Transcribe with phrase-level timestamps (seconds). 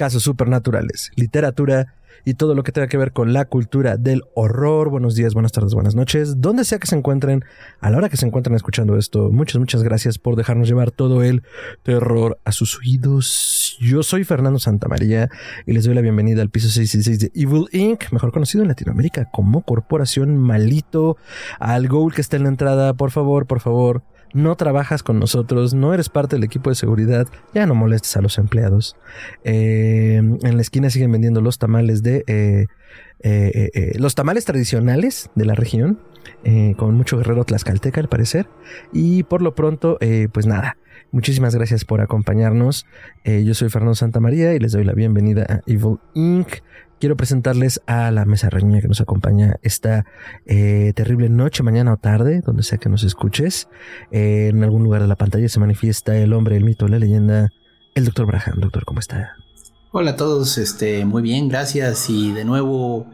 [0.00, 1.92] casos supernaturales, literatura
[2.24, 4.88] y todo lo que tenga que ver con la cultura del horror.
[4.88, 6.40] Buenos días, buenas tardes, buenas noches.
[6.40, 7.44] Donde sea que se encuentren,
[7.80, 11.22] a la hora que se encuentren escuchando esto, muchas, muchas gracias por dejarnos llevar todo
[11.22, 11.42] el
[11.82, 13.76] terror a sus oídos.
[13.78, 15.28] Yo soy Fernando Santamaría
[15.66, 19.26] y les doy la bienvenida al piso 66 de Evil Inc., mejor conocido en Latinoamérica
[19.30, 21.18] como Corporación Malito.
[21.58, 24.02] Al Goal que está en la entrada, por favor, por favor
[24.32, 28.20] no trabajas con nosotros, no eres parte del equipo de seguridad, ya no molestes a
[28.20, 28.96] los empleados.
[29.44, 32.24] Eh, en la esquina siguen vendiendo los tamales de...
[32.26, 32.66] Eh,
[33.22, 36.00] eh, los tamales tradicionales de la región,
[36.76, 38.46] con mucho guerrero tlaxcalteca al parecer.
[38.92, 39.98] Y por lo pronto,
[40.32, 40.78] pues nada,
[41.12, 42.86] muchísimas gracias por acompañarnos.
[43.24, 46.60] yo soy Fernando Santamaría y les doy la bienvenida a Evil Inc
[47.00, 50.04] quiero presentarles a la mesa reñida que nos acompaña esta
[50.46, 53.68] eh, terrible noche, mañana o tarde, donde sea que nos escuches.
[54.12, 57.48] Eh, en algún lugar de la pantalla se manifiesta el hombre, el mito, la leyenda,
[57.94, 58.60] el doctor Braham.
[58.60, 59.32] Doctor, ¿cómo está?
[59.92, 62.10] Hola a todos, este, muy bien, gracias.
[62.10, 63.10] Y de nuevo,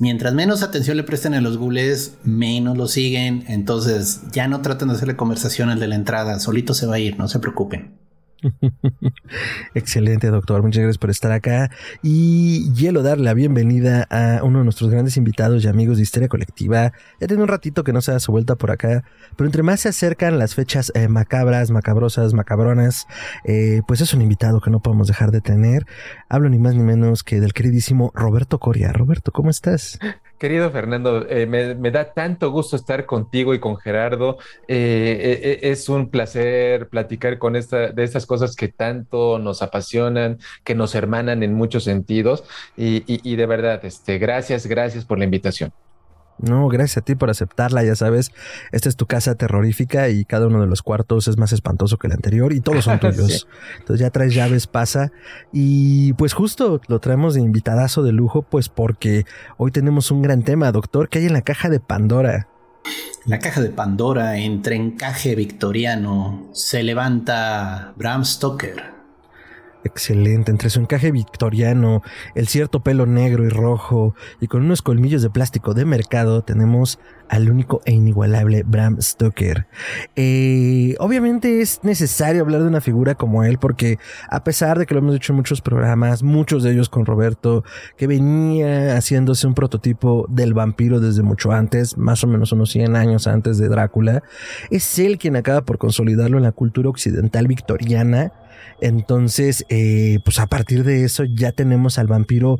[0.00, 3.44] mientras menos atención le presten a los gules, menos lo siguen.
[3.46, 6.98] Entonces ya no traten de hacerle conversación al de la entrada, solito se va a
[6.98, 8.05] ir, no se preocupen.
[9.74, 10.62] Excelente, doctor.
[10.62, 11.70] Muchas gracias por estar acá.
[12.02, 16.28] Y quiero darle la bienvenida a uno de nuestros grandes invitados y amigos de Historia
[16.28, 16.92] Colectiva.
[17.20, 19.04] Ya tiene un ratito que no se da su vuelta por acá,
[19.36, 23.06] pero entre más se acercan las fechas eh, macabras, macabrosas, macabronas,
[23.44, 25.86] eh, pues es un invitado que no podemos dejar de tener.
[26.28, 28.92] Hablo ni más ni menos que del queridísimo Roberto Coria.
[28.92, 29.98] Roberto, ¿cómo estás?
[30.38, 34.36] Querido Fernando, eh, me, da tanto gusto estar contigo y con Gerardo.
[34.66, 40.38] Eh, eh, es un placer platicar con esta, de estas cosas que tanto nos apasionan,
[40.64, 42.44] que nos hermanan en muchos sentidos.
[42.76, 45.72] Y, y de verdad, este, gracias, gracias por la invitación.
[46.38, 48.32] No, gracias a ti por aceptarla, ya sabes,
[48.72, 52.08] esta es tu casa terrorífica y cada uno de los cuartos es más espantoso que
[52.08, 53.48] el anterior y todos son tuyos.
[53.78, 55.12] Entonces ya traes llaves, pasa.
[55.52, 59.24] Y pues justo lo traemos de invitadazo de lujo, pues porque
[59.56, 62.48] hoy tenemos un gran tema, doctor, que hay en la caja de Pandora.
[63.24, 68.95] La caja de Pandora, entre encaje victoriano, se levanta Bram Stoker
[69.86, 72.02] Excelente, entre su encaje victoriano,
[72.34, 76.98] el cierto pelo negro y rojo y con unos colmillos de plástico de mercado tenemos
[77.28, 79.68] al único e inigualable Bram Stoker.
[80.16, 83.98] Eh, obviamente es necesario hablar de una figura como él porque
[84.28, 87.62] a pesar de que lo hemos dicho en muchos programas, muchos de ellos con Roberto,
[87.96, 92.96] que venía haciéndose un prototipo del vampiro desde mucho antes, más o menos unos 100
[92.96, 94.24] años antes de Drácula,
[94.70, 98.32] es él quien acaba por consolidarlo en la cultura occidental victoriana
[98.80, 102.58] entonces, eh, pues a partir de eso ya tenemos al vampiro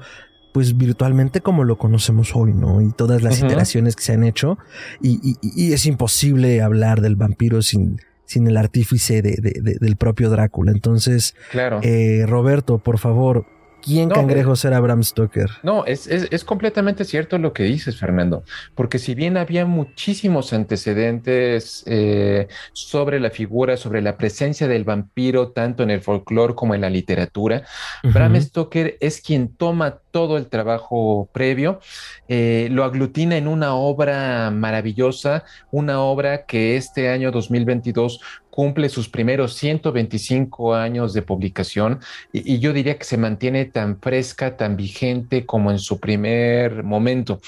[0.52, 2.80] pues virtualmente como lo conocemos hoy, ¿no?
[2.80, 4.56] Y todas las iteraciones que se han hecho.
[5.02, 5.36] Y,
[5.72, 9.36] es imposible hablar del vampiro sin, sin el artífice de,
[9.78, 10.72] del propio Drácula.
[10.72, 11.80] Entonces, claro.
[11.82, 13.44] Eh, Roberto, por favor,
[13.86, 15.48] ¿Quién cangrejo será Bram Stoker?
[15.62, 18.42] No, es, es, completamente cierto lo que dices, Fernando,
[18.74, 25.52] porque si bien había muchísimos antecedentes eh, sobre la figura, sobre la presencia del vampiro,
[25.52, 27.62] tanto en el folclore como en la literatura,
[28.02, 31.78] Bram Stoker es quien toma todo el trabajo previo,
[32.26, 39.10] eh, lo aglutina en una obra maravillosa, una obra que este año 2022 cumple sus
[39.10, 42.00] primeros 125 años de publicación
[42.32, 47.38] y, yo diría que se mantiene tan fresca, tan vigente como en su primer momento.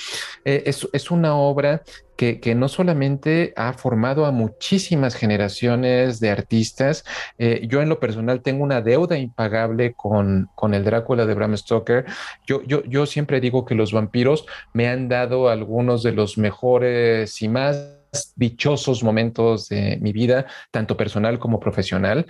[0.45, 1.83] Eh, es, una obra
[2.19, 7.05] que, no solamente ha formado a muchísimas generaciones de artistas,
[7.39, 11.57] eh, yo en lo personal tengo una deuda impagable con, con el Drácula de Bram
[11.57, 12.07] Stoker.
[12.45, 17.41] Yo, yo, yo siempre digo que los vampiros me han dado algunos de los mejores
[17.41, 17.95] y más
[18.35, 22.27] dichosos momentos de mi vida, tanto personal como profesional.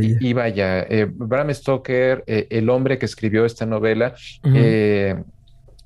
[0.00, 4.14] Y, vaya, eh, Bram Stoker, eh, el hombre que escribió esta novela,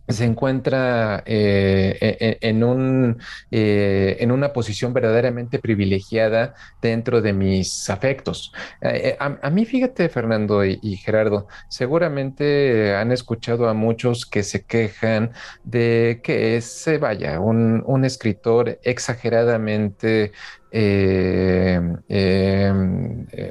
[0.08, 3.18] se encuentra eh, e, e, en, un,
[3.50, 8.52] eh, en una posición verdaderamente privilegiada dentro de mis afectos.
[8.82, 15.32] Eh, a, mí, fíjate, Fernando y, Gerardo, seguramente han escuchado a muchos que se quejan
[15.64, 20.32] de que es, vaya, un, un escritor exageradamente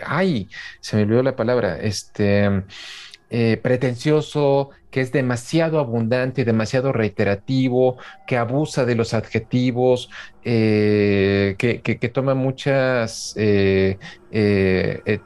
[0.05, 0.49] ay,
[0.81, 2.63] se me olvidó la palabra, este
[3.61, 7.97] pretencioso, que es demasiado abundante, demasiado reiterativo,
[8.27, 10.11] que abusa de los adjetivos,
[10.45, 13.97] eh, que, toma muchos eh,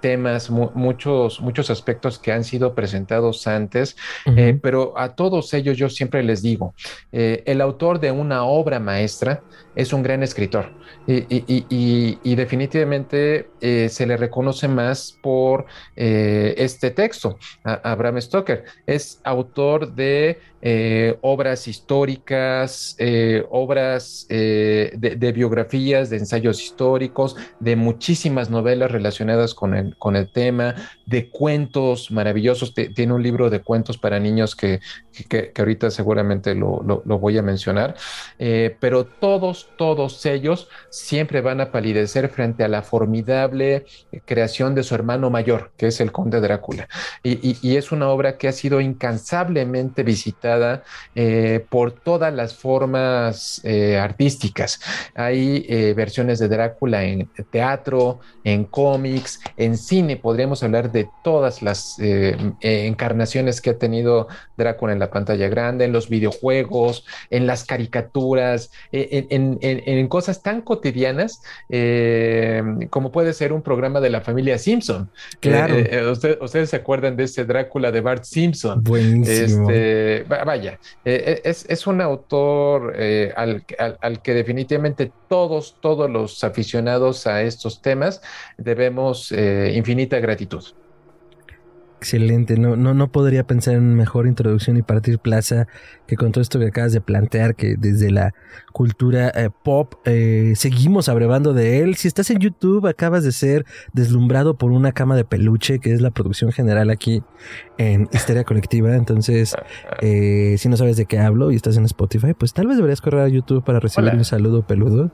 [0.02, 3.96] temas, muchos, muchos aspectos que han sido presentados antes,
[4.62, 6.74] pero a todos ellos yo siempre les digo,
[7.12, 9.44] el autor de una obra maestra
[9.76, 10.72] es un gran escritor
[11.08, 15.66] y, definitivamente se le reconoce más por
[15.96, 18.66] este texto, Abraham Stoker.
[18.86, 27.76] Es autor de eh, obras históricas, eh, obras eh, de, biografías, de ensayos históricos, de
[27.76, 30.76] muchísimas novelas relacionadas con el, con el tema,
[31.06, 32.74] de cuentos maravillosos.
[32.74, 34.80] tiene un libro de cuentos para niños que,
[35.30, 37.96] que, ahorita seguramente lo, lo, voy a mencionar,
[38.38, 43.86] pero todos, todos ellos siempre van a palidecer frente a la formidable
[44.26, 46.88] creación de su hermano mayor, que es el conde Drácula.
[47.24, 50.84] Y, y es una obra que ha sido incansablemente visitada
[51.16, 54.80] eh, por todas las formas eh, artísticas.
[55.16, 60.18] Hay eh, versiones de Drácula en teatro, en cómics, en cine.
[60.18, 65.92] Podríamos hablar de todas las encarnaciones que ha tenido Drácula en la pantalla grande, en
[65.92, 71.42] los videojuegos, en las caricaturas, en, cosas tan cotidianas
[72.90, 75.10] como puede ser un programa de la familia Simpson.
[75.40, 75.76] Claro.
[76.42, 78.84] ustedes se acuerdan de ese Drácula de Bart Simpson.
[78.84, 79.70] Buenísimo.
[79.70, 83.64] Este, vaya, eh, eh, es, un autor eh, al,
[84.22, 84.87] que definitivamente
[85.28, 88.22] todos, todos los aficionados a estos temas
[88.58, 90.64] debemos infinita gratitud.
[92.00, 95.68] Excelente, no, no, no podría pensar en mejor introducción y partir plaza
[96.06, 98.36] que con todo esto que acabas de plantear, que desde la
[98.72, 101.96] cultura eh, pop eh, seguimos abrevando de él.
[101.96, 106.00] Si estás en YouTube, acabas de ser deslumbrado por una cama de peluche, que es
[106.00, 107.24] la producción general aquí
[107.80, 108.96] en Histeria Colectiva.
[108.96, 109.56] Entonces,
[110.02, 113.02] eh, si no sabes de qué hablo y estás en Spotify, pues tal vez deberías
[113.02, 115.12] correr a YouTube para recibir un saludo peludo.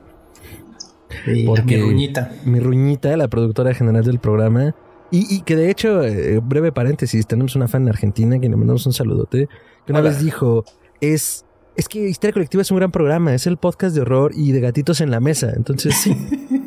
[1.46, 2.32] Porque mi ruñita.
[2.44, 4.74] Mi ruñita, la productora general del programa
[5.10, 8.84] y, que de hecho, eh, breve paréntesis, tenemos una fan en Argentina que le mandamos
[8.86, 9.48] un saludote,
[9.86, 10.64] que una vez dijo,
[11.00, 11.44] es,
[11.76, 14.60] es que Historia Colectiva es un gran programa, es el podcast de horror y de
[14.60, 15.52] gatitos en la mesa.
[15.54, 16.16] Entonces, sí,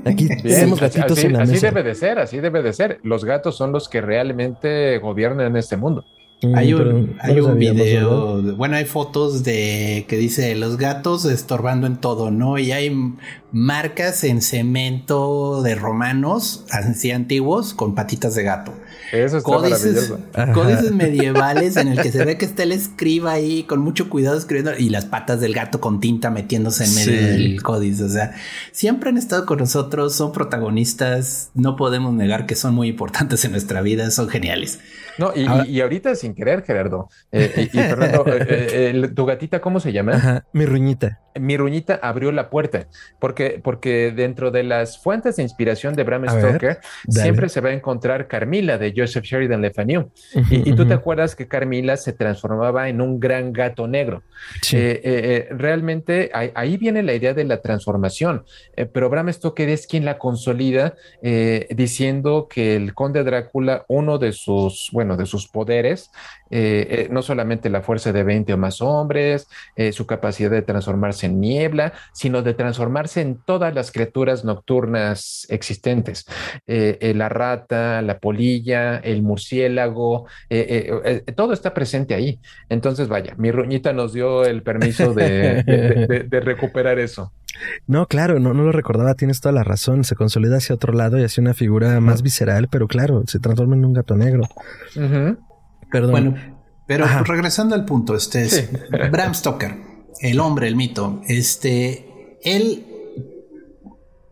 [0.06, 1.54] aquí tenemos gatitos en la mesa.
[1.54, 3.00] Así debe de ser, así debe de ser.
[3.04, 6.06] Los gatos son los que realmente gobiernan este mundo.
[6.44, 11.88] Mm, hay un, hay un video, bueno, hay fotos de que dice los gatos estorbando
[11.88, 12.60] en todo, ¿no?
[12.60, 12.96] Y hay
[13.52, 18.74] marcas en cemento de romanos, así antiguos, con patitas de gato.
[19.12, 20.14] Eso está códices,
[20.54, 24.38] códices medievales en el que se ve que está el escriba ahí con mucho cuidado
[24.38, 28.04] escribiendo y las patas del gato con tinta metiéndose en medio del códice.
[28.04, 28.36] O sea,
[28.72, 33.52] siempre han estado con nosotros, son protagonistas, no podemos negar que son muy importantes en
[33.52, 34.80] nuestra vida, son geniales.
[35.18, 37.10] No, y, ahorita sin querer, Gerardo.
[37.32, 40.46] Eh, y, Fernando, eh, eh, ¿tu gatita cómo se llama?
[40.54, 41.22] mi ruñita.
[41.40, 42.88] Mi ruñita abrió la puerta,
[43.20, 47.74] porque, porque dentro de las fuentes de inspiración de Bram Stoker, siempre se va a
[47.74, 50.12] encontrar Carmila de Joseph Sheridan Le Fanu.
[50.50, 54.24] y, tú te acuerdas que Carmila se transformaba en un gran gato negro.
[55.52, 58.44] realmente ahí, viene la idea de la transformación,
[58.94, 60.96] pero Bram Stoker es quien la consolida
[61.70, 66.12] diciendo que el conde Drácula, uno de sus, bueno, de sus poderes,
[66.50, 70.62] eh, eh, no solamente la fuerza de 20 o más hombres, eh, su capacidad de
[70.62, 76.26] transformarse en niebla, sino de transformarse en todas las criaturas nocturnas existentes.
[76.66, 80.28] la rata, la polilla, el murciélago,
[81.36, 82.40] todo está presente ahí.
[82.70, 87.32] Entonces, vaya, mi ruñita nos dio el permiso de, recuperar eso.
[87.88, 90.04] No, claro, no, no lo recordaba, tienes toda la razón.
[90.04, 93.76] Se consolida hacia otro lado y hace una figura más visceral, pero claro, se transforma
[93.76, 94.44] en un gato negro.
[95.92, 96.12] Perdón.
[96.12, 96.36] Bueno,
[96.88, 98.70] pero regresando al punto, este es
[99.12, 99.76] Bram Stoker,
[100.22, 101.22] el hombre, el mito.
[101.28, 102.86] Este, él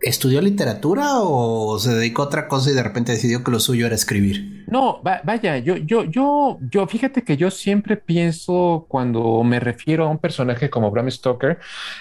[0.06, 3.88] estudió literatura o se dedicó a otra cosa y de repente decidió que lo suyo
[3.88, 4.64] era escribir.
[4.68, 10.10] No, vaya, yo, yo, yo, yo, fíjate que yo siempre pienso cuando me refiero a
[10.10, 11.60] un personaje como Bram Stoker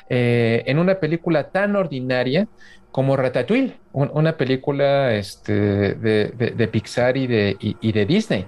[0.09, 2.47] eh, en una película tan ordinaria
[2.95, 8.47] como Ratatouille, una película este, de, Pixar y de, y, de Disney.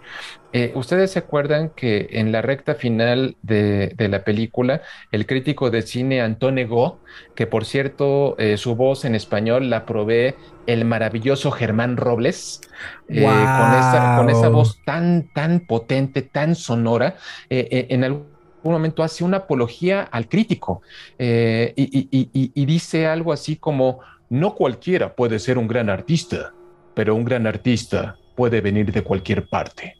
[0.52, 5.82] Eh, Ustedes se acuerdan que en la recta final de, la película, el crítico de
[5.82, 7.00] cine Antone Go,
[7.34, 10.36] que por cierto eh, su voz en español la provee
[10.68, 12.60] el maravilloso Germán Robles,
[13.08, 17.16] eh, con, esa, con, esa, voz tan, tan potente, tan sonora,
[17.48, 18.28] en algún
[18.62, 20.82] momento hace una apología al crítico
[21.18, 26.52] y dice algo así como no cualquiera puede ser un gran artista,
[26.94, 29.96] pero un gran artista puede venir de cualquier parte.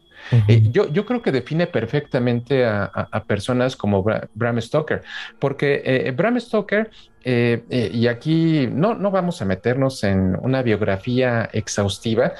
[0.71, 4.03] yo, yo creo que define perfectamente a, personas como
[4.33, 5.01] Bram Stoker,
[5.39, 6.89] porque Bram Stoker
[7.23, 12.33] y aquí no, no vamos a meternos en una biografía exhaustiva,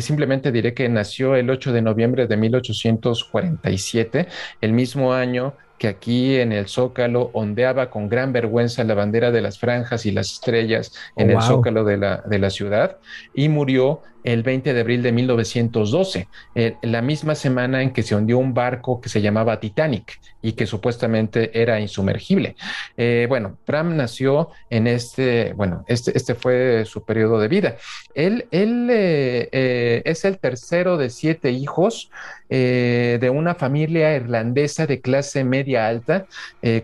[0.00, 4.28] simplemente diré que nació el 8 de noviembre de 1847,
[4.60, 9.40] el mismo año que aquí en el Zócalo ondeaba con gran vergüenza la bandera de
[9.40, 12.98] las franjas y las estrellas en oh, el Zócalo de la, de la ciudad
[13.34, 18.16] y murió el 20 de abril de 1912, eh, la misma semana en que se
[18.16, 22.56] hundió un barco que se llamaba Titanic y que supuestamente era insumergible.
[22.96, 27.76] Eh, bueno, Bram nació en este, bueno, este, este fue su periodo de vida.
[28.14, 32.10] Él, eh, es el tercero de siete hijos
[32.48, 36.26] de una familia irlandesa de clase media alta,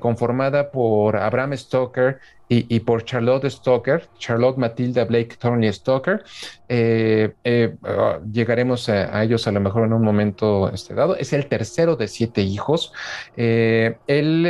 [0.00, 2.18] conformada por Abraham Stoker,
[2.54, 6.22] y, por Charlotte Stoker, Charlotte Matilda Blake Thornley Stoker.
[6.68, 11.16] Eh, eh, ah, llegaremos a, ellos a lo mejor en un momento este, dado.
[11.16, 12.92] Es el tercero de siete hijos.
[13.36, 14.46] Eh, él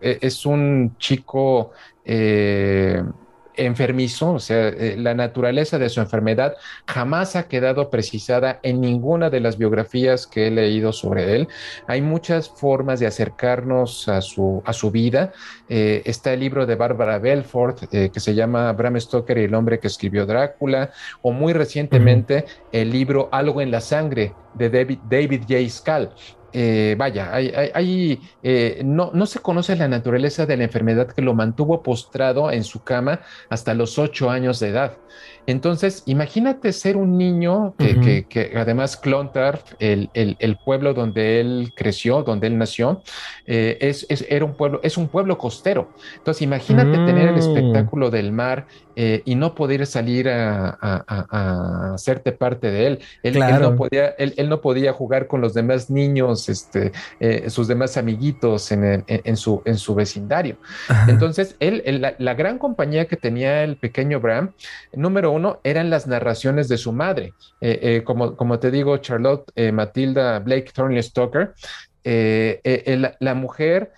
[0.00, 1.72] es un chico
[3.56, 6.54] enfermizo, o sea, eh, la naturaleza de su enfermedad
[6.86, 11.48] jamás ha quedado precisada en ninguna de las biografías que he leído sobre él.
[11.86, 15.32] Hay muchas formas de acercarnos a su, a su vida.
[15.68, 19.54] Eh, está el libro de Barbara Belfort eh, que se llama Bram Stoker y el
[19.54, 20.90] hombre que escribió Drácula,
[21.22, 25.68] o muy recientemente el libro Algo en la sangre de David, David J.
[25.68, 26.12] Scal,
[26.52, 31.34] eh, vaya, hay, eh, no, no, se conoce la naturaleza de la enfermedad que lo
[31.34, 34.98] mantuvo postrado en su cama hasta los ocho años de edad.
[35.46, 42.46] Entonces, imagínate ser un niño que, además Clontarf, el, el, pueblo donde él creció, donde
[42.46, 43.02] él nació,
[43.46, 45.90] eh, es, era un pueblo, es un pueblo costero.
[46.16, 47.38] Entonces, imagínate tener el mm.
[47.38, 52.98] espectáculo del mar eh, y no poder salir a, hacerte parte de él.
[53.22, 57.96] Él, no podía, él, no podía jugar con los demás niños, este, eh, sus demás
[57.96, 60.56] amiguitos en, en, su, en su vecindario.
[61.08, 64.52] Entonces, él, la, la gran compañía que tenía el pequeño Bram,
[64.92, 67.32] número uno eran las narraciones de su madre.
[67.60, 71.54] Eh, eh, como, como te digo, Charlotte eh, Matilda Blake Thornley Stoker,
[72.04, 73.92] la, mujer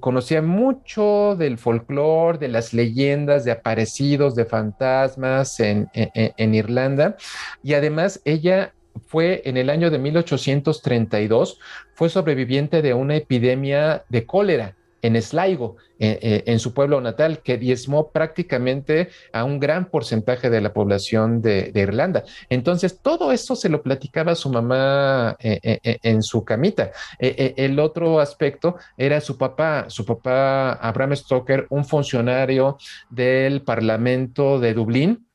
[0.00, 7.16] conocía mucho del folclore, de las leyendas, de aparecidos, de fantasmas en, en, Irlanda.
[7.62, 8.74] Y además ella
[9.06, 11.58] fue en el año de 1832,
[11.94, 17.40] fue sobreviviente de una epidemia de cólera en Sligo, eh, eh, en, su pueblo natal,
[17.42, 22.24] que diezmó prácticamente a un gran porcentaje de la población de, Irlanda.
[22.50, 26.90] Entonces, todo eso se lo platicaba su mamá eh, en su camita.
[27.18, 32.78] el otro aspecto era su papá, su papá Abraham Stoker, un funcionario
[33.10, 35.26] del Parlamento de Dublín,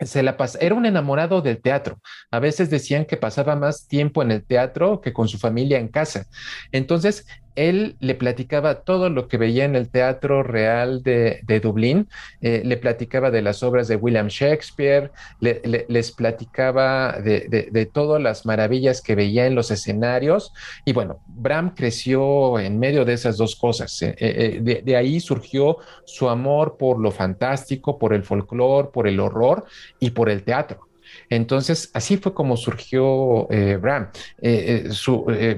[0.00, 2.00] se la era un enamorado del teatro.
[2.30, 5.88] A veces decían que pasaba más tiempo en el teatro que con su familia en
[5.88, 6.26] casa.
[6.70, 7.26] Entonces,
[7.56, 12.08] él le platicaba todo lo que veía en el Teatro Real de, Dublín,
[12.40, 15.10] eh, le platicaba de las obras de William Shakespeare,
[15.40, 20.52] les platicaba de, todas las maravillas que veía en los escenarios.
[20.84, 24.00] Y bueno, Bram creció en medio de esas dos cosas.
[24.02, 29.18] Eh, eh, de, ahí surgió su amor por lo fantástico, por el folclore, por el
[29.18, 29.64] horror
[29.98, 30.85] y por el teatro.
[31.28, 34.10] Entonces, así fue como surgió eh, Bram.
[34.40, 34.88] Eh,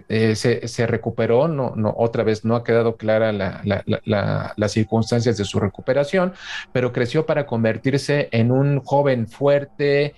[0.09, 5.61] eh, se, recuperó, no, no, otra vez no ha quedado clara las circunstancias de su
[5.61, 6.33] recuperación,
[6.73, 10.15] pero creció para convertirse en un joven fuerte,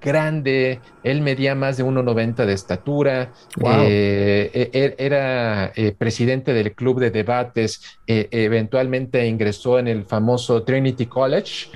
[0.00, 3.32] grande, él medía más de 1,90 de estatura,
[3.64, 11.68] e, e, era presidente del club de debates, eventualmente ingresó en el famoso Trinity College,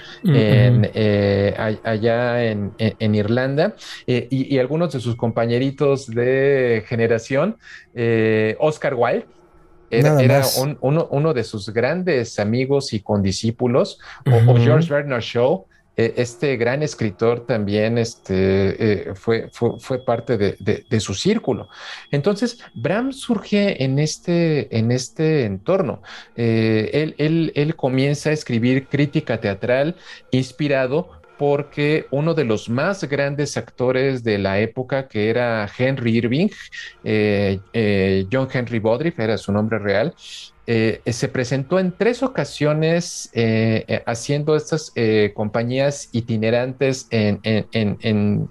[1.84, 3.75] allá en, en Irlanda
[4.06, 7.56] eh, y, algunos de sus compañeritos de generación,
[7.94, 9.26] eh, Oscar Wilde.
[9.90, 10.42] Era,
[10.80, 17.46] uno, de sus grandes amigos y condiscípulos, o, George Bernard Shaw, eh, este gran escritor
[17.46, 21.68] también este, fue, fue, parte de, su círculo.
[22.10, 26.02] Entonces, Bram surge en este, este entorno.
[26.36, 27.14] él,
[27.54, 29.96] él, comienza a escribir crítica teatral
[30.30, 36.48] inspirado porque uno de los más grandes actores de la época, que era Henry Irving,
[37.02, 40.14] eh, eh, John Henry Bodriff era su nombre real,
[40.66, 43.30] eh, se presentó en tres ocasiones
[44.06, 44.92] haciendo estas
[45.35, 48.49] compañías itinerantes en, en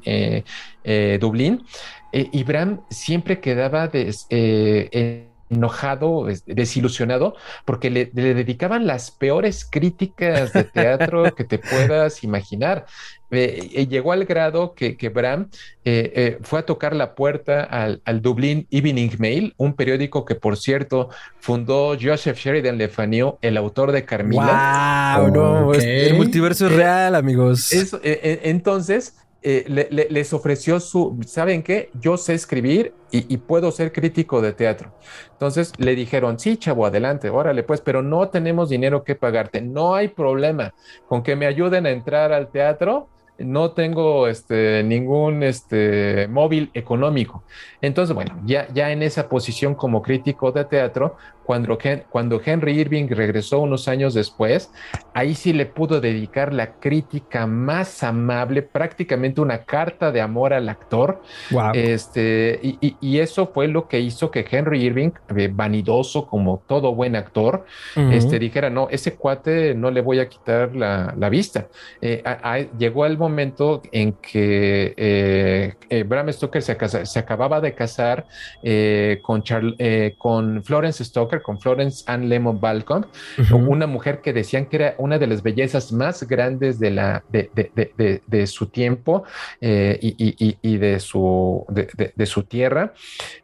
[1.19, 1.65] Dublín.
[2.11, 11.33] y Bram siempre quedaba en enojado, desilusionado, porque le, dedicaban las peores críticas de teatro
[11.35, 12.85] que te puedas imaginar.
[13.33, 15.49] Eh, eh, llegó al grado que, que Bram
[15.85, 21.09] eh, fue a tocar la puerta al, Dublín Evening Mail, un periódico que, por cierto,
[21.39, 25.17] fundó Joseph Sheridan Le Fanu, el autor de Carmilla.
[25.17, 25.31] ¡Wow!
[25.31, 27.69] No, el multiverso es real, amigos.
[28.03, 31.89] entonces, les ofreció su, ¿saben qué?
[31.99, 34.93] Yo sé escribir y, puedo ser crítico de teatro.
[35.31, 39.61] Entonces le dijeron, sí, chavo, adelante, órale, pues, pero no tenemos dinero que pagarte.
[39.61, 40.73] No hay problema
[41.07, 47.43] con que me ayuden a entrar al teatro no tengo este, ningún este, móvil económico.
[47.81, 51.77] Entonces, bueno, ya, ya en esa posición como crítico de teatro, cuando,
[52.09, 54.71] cuando Henry Irving regresó unos años después,
[55.13, 60.69] ahí sí le pudo dedicar la crítica más amable, prácticamente una carta de amor al
[60.69, 61.21] actor.
[61.73, 67.15] Este, y, eso fue lo que hizo que Henry Irving, eh, vanidoso como todo buen
[67.15, 71.67] actor, este, dijera, no, ese cuate no le voy a quitar la, vista.
[72.01, 72.23] Eh,
[72.77, 78.25] llegó el momento en que eh, Bram Stoker se, se, acababa de casar
[79.21, 79.43] con,
[80.17, 83.05] con Florence Stoker, con Florence Ann Lemon Balcom,
[83.51, 88.47] una mujer que decían que era una de las bellezas más grandes de, la, de,
[88.47, 89.23] su tiempo
[89.61, 92.93] eh, y, de, su, de, su tierra.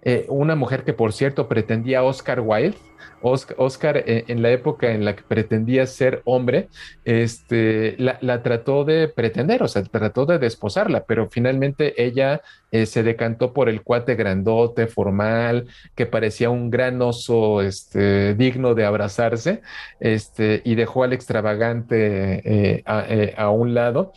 [0.02, 2.78] Eh, una mujer que, por cierto, pretendía Oscar Wilde
[3.22, 6.70] Oscar, eh, en la época en la que pretendía ser hombre,
[7.06, 13.04] este, la, trató de pretender, o sea, trató de desposarla, pero finalmente ella eh, se
[13.04, 19.62] decantó por el cuate grandote, formal, que parecía un gran oso este, digno de abrazarse,
[20.00, 24.14] este, y dejó al extravagante eh, a, un lado.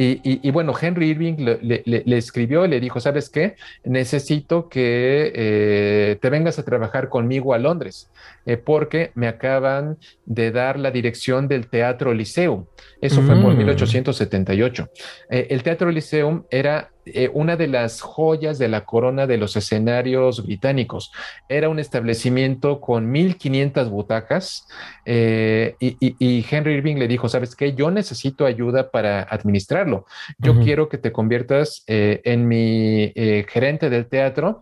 [0.00, 3.56] Y, bueno, Henry Irving le, escribió y le dijo, ¿sabes qué?
[3.84, 8.08] Necesito que te vengas a trabajar conmigo a Londres.
[8.48, 12.64] Eh, porque me acaban de dar la dirección del Teatro Liceum.
[12.98, 14.84] Eso fue por 1878.
[14.84, 14.86] Mm.
[15.34, 19.56] Eh, el Teatro Liceum era eh, una de las joyas de la corona de los
[19.56, 21.12] escenarios británicos.
[21.48, 24.66] Era un establecimiento con 1500 butacas
[25.06, 27.74] y, Henry Irving le dijo, ¿sabes qué?
[27.74, 30.06] Yo necesito ayuda para administrarlo.
[30.38, 33.12] Yo quiero que te conviertas en mi
[33.48, 34.60] gerente del teatro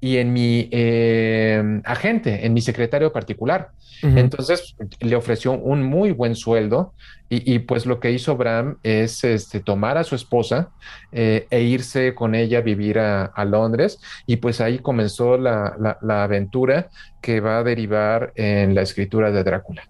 [0.00, 3.70] y en mi eh, agente, en mi secretario particular.
[4.00, 6.94] Entonces le ofreció un muy buen sueldo
[7.30, 10.70] y, pues lo que hizo Bram es este, tomar a su esposa
[11.12, 16.90] eh, e irse con ella a vivir a, Londres y pues ahí comenzó la, aventura
[17.20, 19.82] que va a derivar en la escritura de Drácula.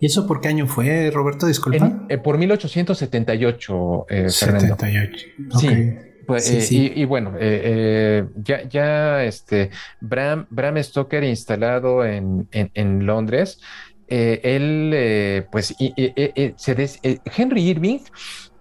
[0.00, 1.46] ¿Y eso por qué año fue, Roberto?
[1.46, 2.04] Disculpa.
[2.08, 5.26] Eh, por 1878, eh, 78.
[5.60, 5.94] Sí.
[6.32, 9.68] Pues, eh, y, bueno, eh, eh, ya, ya este,
[10.00, 13.60] Bram, Bram Stoker instalado en, en, Londres,
[14.08, 15.74] él, pues,
[17.36, 17.98] Henry Irving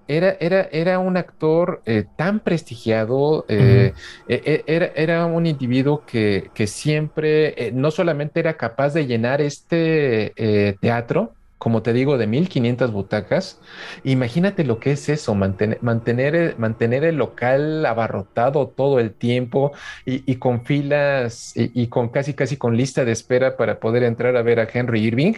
[0.06, 1.82] era, era, era un actor
[2.18, 3.94] tan prestigiado, e,
[4.28, 10.76] e, era, era, un individuo que, que siempre no solamente era capaz de llenar este
[10.82, 13.60] teatro, como te digo, de 1500 butacas.
[14.04, 19.72] Imagínate lo que es eso, mantener, mantener, mantener el local abarrotado todo el tiempo
[20.04, 24.42] y, con filas y, con casi, casi con lista de espera para poder entrar a
[24.42, 25.34] ver a Henry Irving.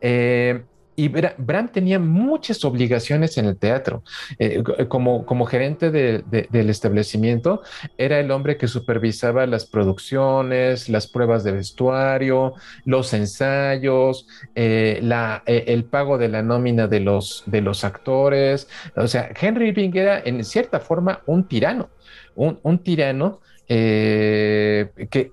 [0.00, 0.62] Eh,
[0.96, 4.02] y Bram tenía muchas obligaciones en el teatro.
[4.38, 7.62] Eh, como, como gerente del establecimiento,
[7.96, 15.00] era el hombre que supervisaba las producciones, las pruebas de vestuario, los ensayos, eh,
[15.46, 18.68] eh, el pago de la nómina de los, de los actores.
[18.96, 21.88] O sea, Henry Irving era en cierta forma un tirano,
[22.34, 23.40] un, un tirano
[23.72, 25.32] eh, que,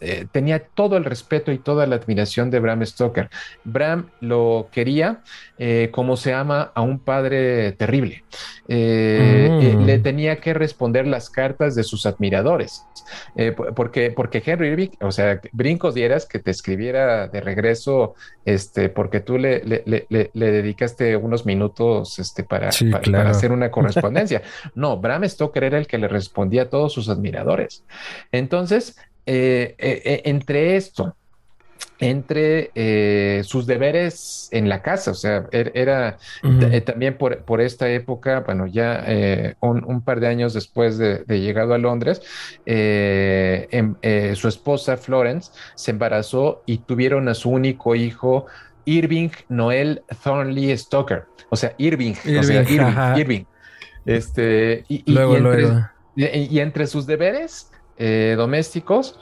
[0.00, 3.30] eh, tenía todo el respeto y toda la admiración de Bram Stoker.
[3.64, 5.22] Bram lo quería
[5.56, 8.24] eh, como se ama a un padre terrible.
[8.66, 9.84] Mm.
[9.84, 12.84] le tenía que responder las cartas de sus admiradores.
[13.76, 19.20] porque, porque Henry Irving, o sea, brincos dieras que te escribiera de regreso, este, porque
[19.20, 24.42] tú le, le, dedicaste unos minutos este, para, para, hacer una correspondencia.
[24.74, 27.84] no, Bram Stoker era el que le respondía todos sus admiradores.
[28.32, 31.14] Entonces, eh, eh, eh, entre esto,
[32.00, 32.72] entre
[33.44, 36.18] sus deberes en la casa, o sea, er, era
[36.84, 39.06] también por, esta época, bueno, ya
[39.60, 42.20] un, par de años después de, llegado a Londres,
[42.66, 43.94] em,
[44.34, 48.46] su esposa Florence se embarazó y tuvieron a su único hijo,
[48.84, 52.64] Irving Noel Thornley Stoker, o sea, Irving, o sea,
[53.16, 53.44] Irving,
[54.04, 55.93] Este, y, luego, y entre
[56.86, 59.18] sus deberes eh, domésticos,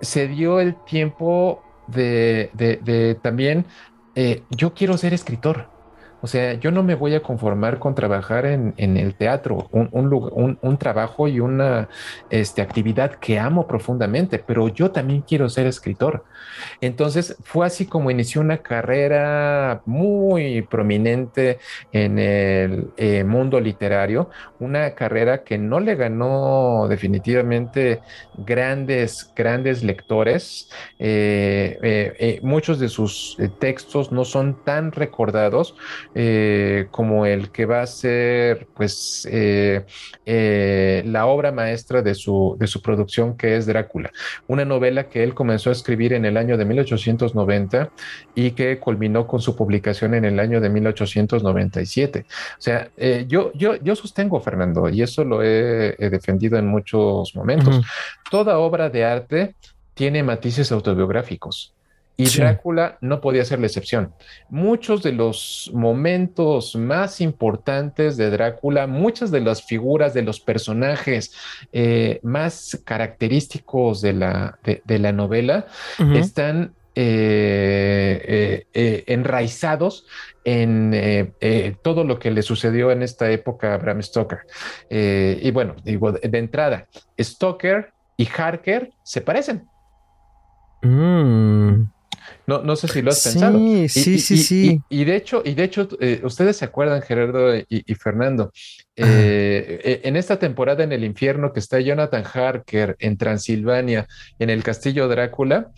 [0.00, 3.64] se dio el tiempo de, también,
[4.14, 5.69] eh, yo quiero ser escritor.
[6.22, 11.28] O sea, yo no me voy a conformar con trabajar en, el teatro, un, trabajo
[11.28, 11.88] y una
[12.30, 16.24] este, actividad que amo profundamente, pero yo también quiero ser escritor.
[16.80, 21.58] Entonces fue así como inició una carrera muy prominente
[21.92, 28.00] en el eh, mundo literario, una carrera que no le ganó definitivamente
[28.36, 30.70] grandes, grandes lectores.
[30.98, 31.78] Eh,
[32.18, 35.74] eh, muchos de sus textos no son tan recordados
[36.14, 39.84] eh, como el que va a ser pues eh,
[40.26, 44.10] eh, la obra maestra de su, de su producción que es Drácula,
[44.48, 47.90] una novela que él comenzó a escribir en el año de 1890
[48.34, 52.26] y que culminó con su publicación en el año de 1897.
[52.28, 52.90] O sea,
[53.28, 57.80] yo, yo, yo sostengo, Fernando, y eso lo he, defendido en muchos momentos,
[58.30, 59.54] toda obra de arte
[59.94, 61.74] tiene matices autobiográficos.
[62.20, 64.12] Y Drácula no podía ser la excepción.
[64.48, 71.34] Muchos de los momentos más importantes de Drácula, muchas de las figuras de los personajes
[71.72, 75.66] eh, más característicos de la, de, la novela
[76.14, 80.06] están eh, eh, enraizados
[80.44, 81.32] en
[81.82, 84.40] todo lo que le sucedió en esta época a Bram Stoker.
[84.90, 86.86] y bueno, digo, de entrada,
[87.18, 89.66] Stoker y Harker se parecen.
[90.82, 91.99] Mm.
[92.46, 93.58] No, no sé si lo has pensado.
[93.58, 94.80] Sí, sí, sí, sí.
[94.88, 98.52] Y, de hecho, y de hecho, eh, ustedes se acuerdan, Gerardo y, Fernando,
[98.96, 104.06] eh, eh, en esta temporada en el infierno que está Jonathan Harker en Transilvania,
[104.38, 105.70] en el castillo Drácula,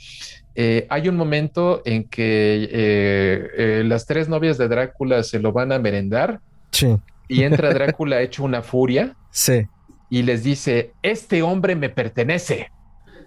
[0.54, 6.40] hay un momento en que las tres novias de Drácula se lo van a merendar.
[6.70, 6.96] Sí.
[7.28, 9.16] Y entra Drácula hecho una furia.
[9.34, 9.66] Sí.
[10.10, 12.70] Y les dice, este hombre me pertenece.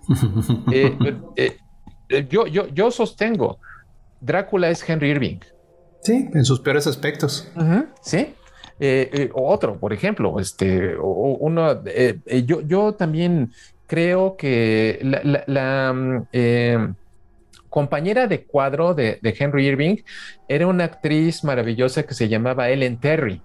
[0.71, 0.95] eh,
[1.35, 1.57] eh,
[2.29, 3.59] yo, yo, yo sostengo,
[4.21, 5.39] Drácula es Henry Irving.
[6.01, 7.51] Sí, en sus peores aspectos.
[8.01, 8.33] sí.
[8.77, 11.81] Eh, eh, otro, por ejemplo, este, uno,
[12.45, 13.53] yo, yo también
[13.87, 14.99] creo que
[15.47, 16.95] la, mm,
[17.69, 19.97] compañera de cuadro de, Henry Irving
[20.49, 23.41] era una actriz maravillosa que se llamaba Ellen Terry.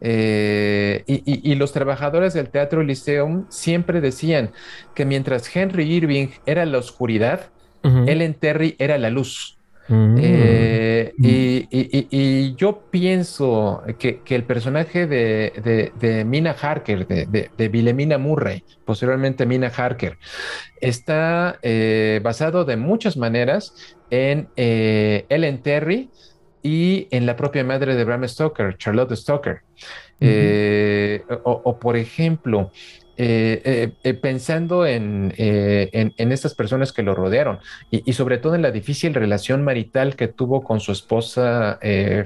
[0.00, 4.50] y, los trabajadores del Teatro Lyceum siempre decían
[4.96, 9.58] que mientras Henry Irving era la oscuridad, Ellen Terry era la luz.
[9.88, 10.16] Mm.
[10.20, 19.44] Eh, y, yo pienso que, el personaje de, Mina Harker, de, de, Wilhelmina Murray, posteriormente
[19.46, 20.18] Mina Harker,
[20.80, 26.10] está eh, basado de muchas maneras en eh, Ellen Terry
[26.62, 29.62] y en la propia madre de Bram Stoker, Charlotte Stoker.
[31.42, 32.70] o, por ejemplo,
[33.18, 37.58] eh, eh, eh, pensando en, en, estas personas que lo rodearon
[37.90, 41.78] y, sobre todo en la difícil relación marital que tuvo con su esposa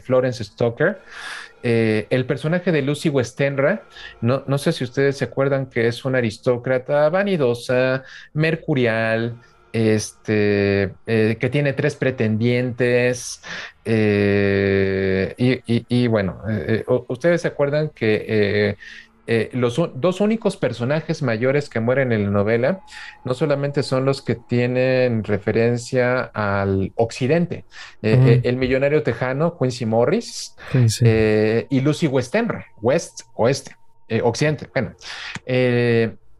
[0.02, 1.00] Florence Stoker.
[1.62, 3.82] el personaje de Lucy Westenra,
[4.20, 9.34] no, no, sé si ustedes se acuerdan que es una aristócrata vanidosa, mercurial,
[9.72, 13.42] este, que tiene tres pretendientes.
[15.36, 16.42] Y, bueno,
[17.08, 18.76] ustedes se acuerdan que
[19.26, 22.80] eh, los dos únicos personajes mayores que mueren en la novela
[23.24, 27.64] no solamente son los que tienen referencia al occidente,
[28.02, 33.76] eh, eh, el millonario tejano Quincy Morris y Lucy Westenra, West, oeste,
[34.22, 34.68] occidente.
[34.72, 34.94] Bueno,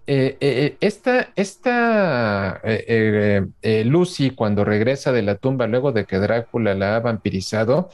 [0.06, 2.62] esta, esta
[3.84, 7.90] Lucy cuando regresa de la tumba luego de que Drácula la ha vampirizado,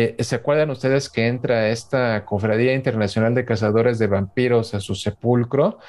[0.00, 4.94] eh, ¿Se acuerdan ustedes que entra esta Cofradía Internacional de Cazadores de Vampiros a su
[4.94, 5.80] sepulcro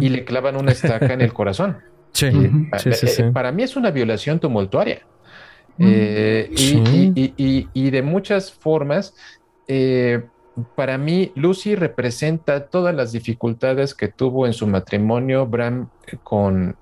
[0.00, 1.78] y le clavan una estaca en el corazón?
[2.10, 2.30] Sí,
[2.78, 5.02] sí, sí, eh, Para mí es una violación tumultuaria.
[5.78, 9.14] Eh, y, de muchas formas,
[10.74, 16.76] para mí, Lucy representa todas las dificultades que tuvo en su matrimonio Bram con,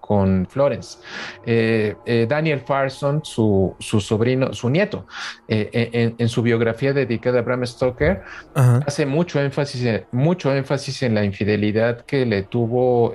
[0.00, 0.98] con, Florence.
[1.46, 5.06] Eh, eh, Daniel Farson, su, sobrino, su nieto,
[5.48, 8.22] eh, en, su biografía dedicada a Bram Stoker,
[8.54, 13.12] hace mucho énfasis, mucho énfasis en la infidelidad que le tuvo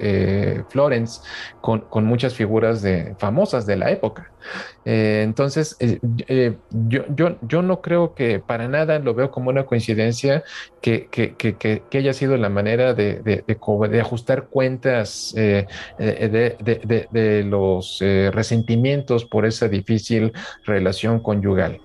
[0.70, 1.22] Florence
[1.62, 4.32] con, con, muchas figuras de, famosas de la época.
[4.86, 10.44] entonces, yo, yo, yo no creo que para nada lo veo como una coincidencia
[10.82, 15.34] que, que, haya sido la manera de, de ajustar cuentas
[15.98, 20.34] de, los eh, resentimientos por esa difícil
[20.66, 21.80] relación conyugal.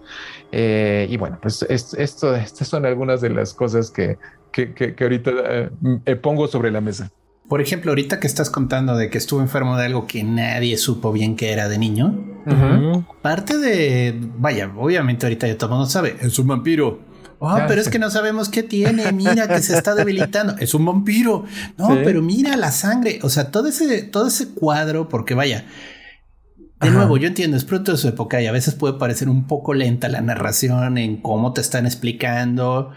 [0.52, 4.18] Eh, y bueno, pues esto, estas son algunas de las cosas que,
[4.52, 5.30] que, ahorita
[6.06, 7.10] eh, pongo sobre la mesa.
[7.48, 11.12] por ejemplo, ahorita que estás contando de que estuvo enfermo de algo que nadie supo
[11.12, 12.14] bien que era de niño,
[13.22, 17.09] parte de, vaya, obviamente ahorita ya todo el mundo sabe, es un vampiro.
[17.40, 19.10] Ah, pero es que no sabemos qué tiene.
[19.12, 20.56] Mira que se está debilitando.
[20.58, 21.44] Es un vampiro.
[21.78, 23.18] No, pero mira la sangre.
[23.22, 25.64] O sea, todo ese, todo ese cuadro, porque vaya,
[26.80, 29.46] de nuevo, yo entiendo, es producto de su época y a veces puede parecer un
[29.46, 32.92] poco lenta la narración en cómo te están explicando,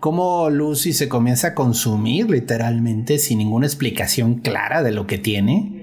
[0.00, 5.79] cómo Lucy se comienza a consumir literalmente sin ninguna explicación clara de lo que tiene.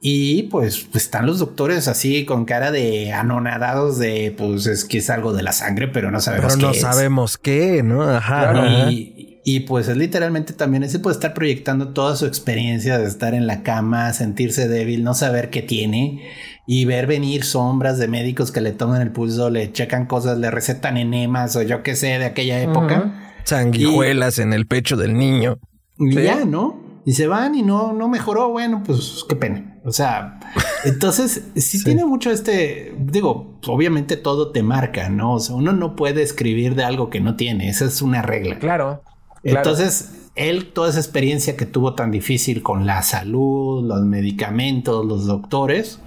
[0.00, 5.10] Y pues, están los doctores así con cara de anonadados de pues es que es
[5.10, 8.02] algo de la sangre, pero no sabemos pero no sabemos qué, ¿no?
[8.02, 8.90] Ajá.
[8.90, 13.34] Y, y, pues es literalmente también ese puede estar proyectando toda su experiencia de estar
[13.34, 16.22] en la cama, sentirse débil, no saber qué tiene
[16.66, 20.50] y ver venir sombras de médicos que le toman el pulso, le checan cosas, le
[20.50, 23.34] recetan enemas o yo qué sé de aquella época.
[23.44, 25.58] Sanguijuelas en el pecho del niño.
[25.98, 26.81] Y ya, ¿no?
[27.04, 29.78] Y se van y no, no mejoró, bueno, pues qué pena.
[29.84, 30.38] O sea,
[30.84, 35.34] entonces sí, tiene mucho este, digo, obviamente todo te marca, ¿no?
[35.34, 38.58] O sea, uno no puede escribir de algo que no tiene, esa es una regla.
[38.58, 39.02] Claro.
[39.42, 45.26] Entonces, él, toda esa experiencia que tuvo tan difícil con la salud, los medicamentos, los
[45.26, 46.00] doctores,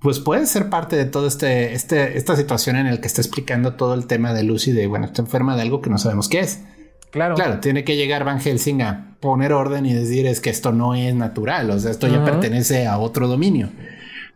[0.00, 3.74] pues puede ser parte de todo este, este, esta situación en el que está explicando
[3.74, 6.40] todo el tema de Lucy de, bueno, está enferma de algo que no sabemos qué
[6.40, 6.62] es.
[7.10, 7.34] Claro.
[7.34, 10.94] Claro, tiene que llegar Van Helsing a poner orden y decir es que esto no
[10.94, 13.68] es natural, o sea, esto ya pertenece a otro dominio.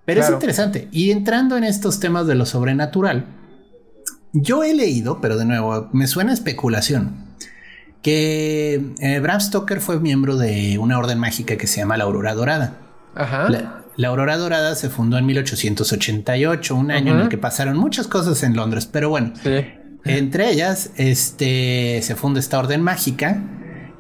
[0.05, 0.89] Pero es interesante.
[0.93, 3.25] Y entrando en estos temas de lo sobrenatural,
[4.33, 7.25] yo he leído, pero de nuevo, me suena especulación,
[8.03, 12.35] que eh, Bram Stoker fue miembro de una orden mágica que se llama la Aurora
[12.35, 12.79] Dorada.
[13.15, 13.49] Ajá.
[13.97, 18.43] La, Aurora Dorada se fundó en 1888, un año en el que pasaron muchas cosas
[18.43, 19.65] en Londres, pero bueno, sí.
[20.05, 23.43] Entre ellas, este, se funda esta orden mágica,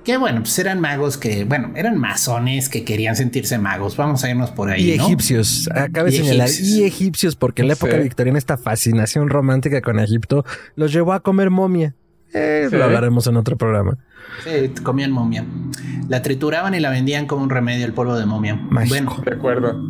[0.04, 3.96] que bueno, pues eran magos que, bueno, eran masones que querían sentirse magos.
[3.96, 4.90] Vamos a irnos por ahí.
[4.90, 9.98] Y egipcios, cabe señalar, y egipcios, porque en la época victoriana esta fascinación romántica con
[9.98, 10.44] Egipto
[10.76, 11.94] los llevó a comer momia.
[12.34, 13.96] Eh, Lo hablaremos en otro programa.
[14.42, 15.44] Sí, comían momia.
[16.08, 18.60] La trituraban y la vendían como un remedio el polvo de momia.
[18.88, 19.80] Bueno, de acuerdo.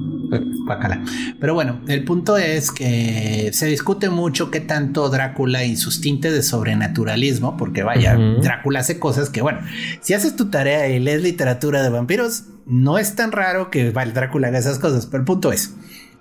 [1.40, 6.32] Pero bueno, el punto es que se discute mucho qué tanto Drácula y sus tintes
[6.32, 9.60] de sobrenaturalismo, porque vaya, Drácula hace cosas que, bueno,
[10.00, 14.12] si haces tu tarea y lees literatura de vampiros, no es tan raro que vale,
[14.12, 15.74] Drácula haga esas cosas, pero el punto es,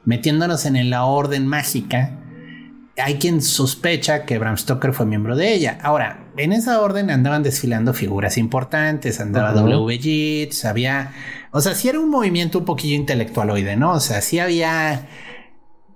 [0.06, 2.20] metiéndonos en la orden mágica,
[2.98, 5.80] hay quien sospecha que Bram Stoker fue miembro de ella.
[5.82, 9.98] Ahora, en esa orden andaban desfilando figuras importantes, andaba W.
[9.98, 11.12] Yeats, había
[11.56, 13.92] o sea, sí era un movimiento un poquillo intelectualoide, ¿no?
[13.92, 15.08] O sea, sí había,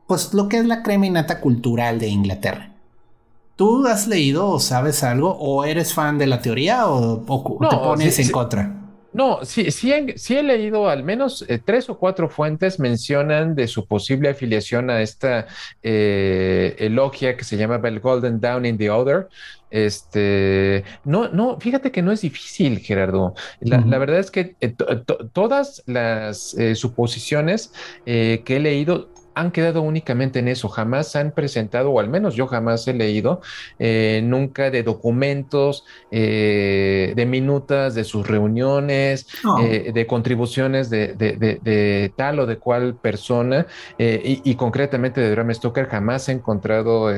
[0.05, 2.75] pues, lo que es la crema innata cultural de Inglaterra.
[3.55, 5.35] ¿Tú has leído o sabes algo?
[5.39, 7.21] ¿O eres fan de la teoría o,
[7.67, 8.76] te pones en contra?
[9.17, 13.87] No, sí, sí, he, leído al menos eh, tres o cuatro fuentes mencionan de su
[13.87, 15.47] posible afiliación a esta
[15.81, 19.27] eh, elogia que se llama el Golden Down in the Other.
[19.71, 23.33] Este, no, no, fíjate que no es difícil, Gerardo.
[23.59, 24.75] La, verdad es que eh,
[25.33, 27.73] todas las suposiciones
[28.05, 32.47] que he leído han quedado únicamente en eso, jamás han presentado, o al menos yo
[32.47, 33.41] jamás he leído,
[33.77, 39.27] eh, nunca de documentos, eh, de minutas de sus reuniones,
[39.61, 43.67] eh, de contribuciones de, tal o de cual persona,
[43.99, 47.09] y, concretamente de Bram Stoker jamás he encontrado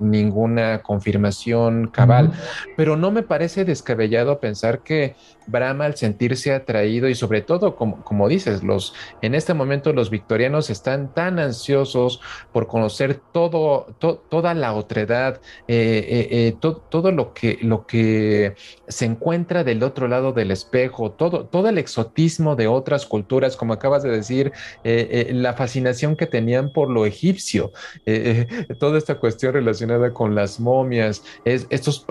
[0.00, 2.32] ninguna confirmación cabal,
[2.76, 5.14] pero no me parece descabellado pensar que
[5.46, 10.10] Bram al sentirse atraído y sobre todo, como, como dices, los, en este momento los
[10.10, 12.20] victorianos están tan ansiosos
[12.52, 18.54] por conocer todo, toda la otredad, eh, eh, eh, todo lo que, lo que
[18.88, 23.72] se encuentra del otro lado del espejo, todo, todo el exotismo de otras culturas, como
[23.72, 24.52] acabas de decir,
[24.82, 27.72] la fascinación que tenían por lo egipcio,
[28.78, 32.06] toda esta cuestión relacionada con las momias, estos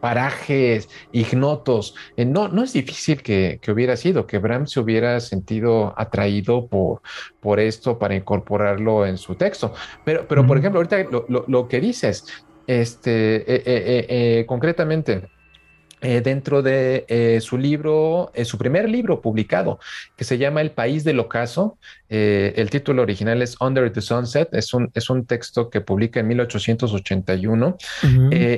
[0.00, 6.66] parajes ignotos, no no, es difícil que, hubiera sido, que Bram se hubiera sentido atraído
[6.66, 7.02] por,
[7.40, 9.72] por esto para incorporarlo en su texto.
[10.04, 12.26] Pero, pero por ejemplo, ahorita lo, que dices,
[12.66, 15.28] este, eh, eh, eh, concretamente,
[16.04, 19.78] eh, dentro de eh, su libro, eh, su primer libro publicado,
[20.16, 21.78] que se llama El País del Ocaso.
[22.08, 26.28] el título original es Under the Sunset, es un, es un texto que publica en
[26.28, 27.76] 1881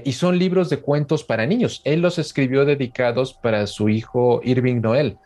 [0.04, 1.80] y son libros de cuentos para niños.
[1.84, 5.18] Él los escribió dedicados para su hijo Irving Noel.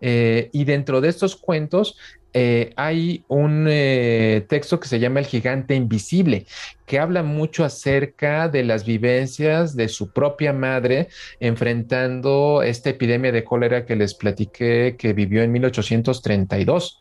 [0.00, 1.96] y dentro de estos cuentos,
[2.38, 6.44] eh, hay un eh, texto que se llama El gigante invisible,
[6.84, 11.08] que habla mucho acerca de las vivencias de su propia madre
[11.40, 16.98] enfrentando esta epidemia de cólera que les platiqué que vivió en 1832.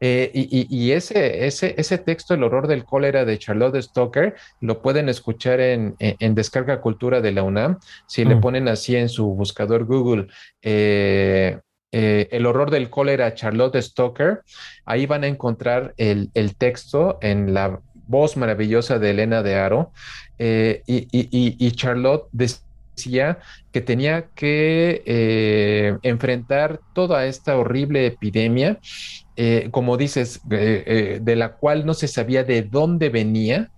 [0.00, 5.10] Eh, y, ese, ese, ese, texto, El horror del cólera de Charlotte Stoker, lo pueden
[5.10, 5.96] escuchar en,
[6.34, 7.78] Descarga Cultura de la UNAM.
[8.06, 8.40] Si le mm.
[8.40, 10.28] ponen así en su buscador Google,
[10.62, 11.58] eh,
[11.92, 14.42] eh, El horror del cólera Charlotte Stoker,
[14.84, 19.92] ahí van a encontrar el, texto en la voz maravillosa de Elena de Aro.
[20.38, 23.38] y, Charlotte decía
[23.72, 28.78] que tenía que enfrentar toda esta horrible epidemia
[29.40, 33.70] eh, como dices, eh, eh, de la cual no se sabía de dónde venía.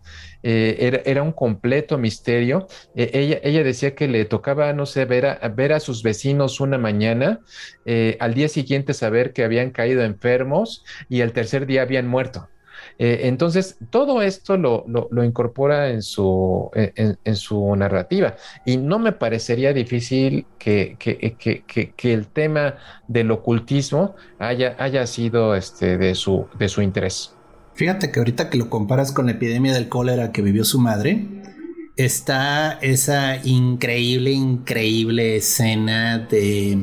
[0.43, 2.67] Era, un completo misterio.
[2.95, 6.79] ella, ella, decía que le tocaba, no sé, ver a, ver a sus vecinos una
[6.79, 7.41] mañana,
[8.19, 12.49] al día siguiente saber que habían caído enfermos y al tercer día habían muerto.
[12.99, 19.73] Eh, entonces, todo esto lo, incorpora en su, en, su narrativa y no me parecería
[19.73, 20.97] difícil que,
[22.03, 22.77] el tema
[23.09, 27.35] del ocultismo haya, haya sido este, de, su, de su interés.
[27.75, 31.27] Fíjate que ahorita que lo comparas con la epidemia del cólera que vivió su madre,
[31.97, 36.77] está esa increíble, increíble escena de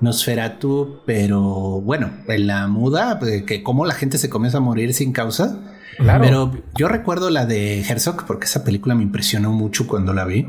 [0.00, 1.42] Nosferatu, pero
[1.80, 5.58] bueno, en la muda, pues, que como la gente se comienza a morir sin causa.
[5.98, 6.22] Claro.
[6.22, 10.46] Pero yo recuerdo la de Herzog, porque esa película me impresionó mucho cuando la vi.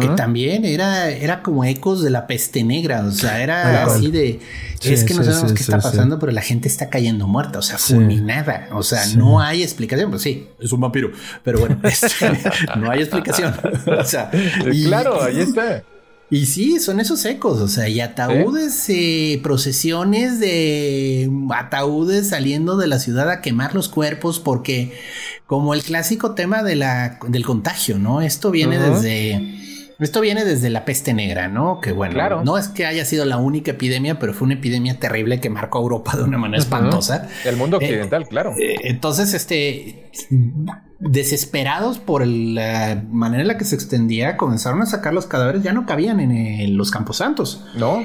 [0.00, 3.04] Que también era, era como ecos de la peste negra.
[3.04, 4.38] O sea, era así de
[4.80, 7.58] es que no sabemos qué está pasando, pero la gente está cayendo muerta.
[7.58, 8.68] O sea, fulminada.
[8.72, 10.10] O sea, no hay explicación.
[10.10, 11.10] Pues sí, es un vampiro.
[11.42, 12.30] Pero bueno, este,
[12.76, 13.54] no hay explicación.
[13.86, 14.30] o sea,
[14.84, 15.82] claro, ahí está.
[16.32, 22.86] Y sí, son esos ecos, o sea, y ataúdes, eh, procesiones de ataúdes saliendo de
[22.86, 24.98] la ciudad a quemar los cuerpos, porque
[25.44, 28.22] como el clásico tema de la, del contagio, ¿no?
[28.22, 29.61] Esto viene desde...
[29.98, 31.80] Esto viene desde la peste negra, ¿no?
[31.80, 35.40] Que bueno, no es que haya sido la única epidemia, pero fue una epidemia terrible
[35.40, 37.28] que marcó a Europa de una manera espantosa.
[37.44, 38.54] El mundo eh, occidental, claro.
[38.58, 40.10] Eh, entonces, este,
[40.98, 45.72] desesperados por la manera en la que se extendía, comenzaron a sacar los cadáveres, ya
[45.72, 47.64] no cabían en, los camposantos.
[47.76, 48.02] No.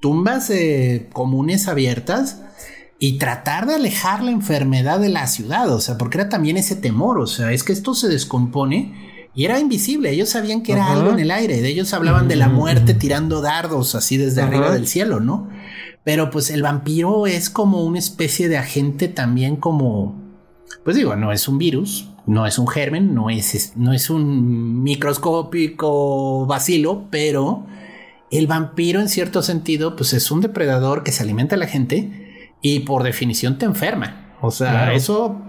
[0.00, 2.42] Tumbas eh, comunes abiertas
[2.98, 6.76] y tratar de alejar la enfermedad de la ciudad, o sea, porque era también ese
[6.76, 10.92] temor, o sea, es que esto se descompone y era invisible, ellos sabían que era
[10.92, 14.72] algo en el aire, de ellos hablaban de la muerte tirando dardos así desde arriba
[14.72, 15.48] del cielo, ¿no?
[16.02, 20.16] Pero pues el vampiro es como una especie de agente también como,
[20.84, 24.82] pues digo, no es un virus, no es un germen, no es, no es un
[24.82, 27.66] microscópico vacilo, pero
[28.30, 32.56] el vampiro en cierto sentido, pues es un depredador que se alimenta a la gente
[32.62, 34.34] y por definición te enferma.
[34.40, 35.40] O sea, eso,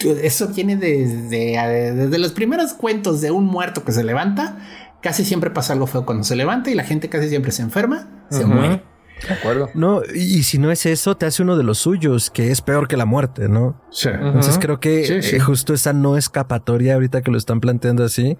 [0.00, 4.58] eso viene desde, desde los primeros cuentos de un muerto que se levanta.
[5.00, 8.26] Casi siempre pasa algo feo cuando se levanta y la gente casi siempre se enferma,
[8.30, 8.82] se muere.
[9.28, 9.70] De acuerdo.
[9.74, 12.88] No, y, si no es eso, te hace uno de los suyos, que es peor
[12.88, 13.80] que la muerte, ¿no?
[13.90, 14.08] Sí.
[14.08, 18.38] Entonces creo que eh, justo esa no escapatoria, ahorita que lo están planteando así,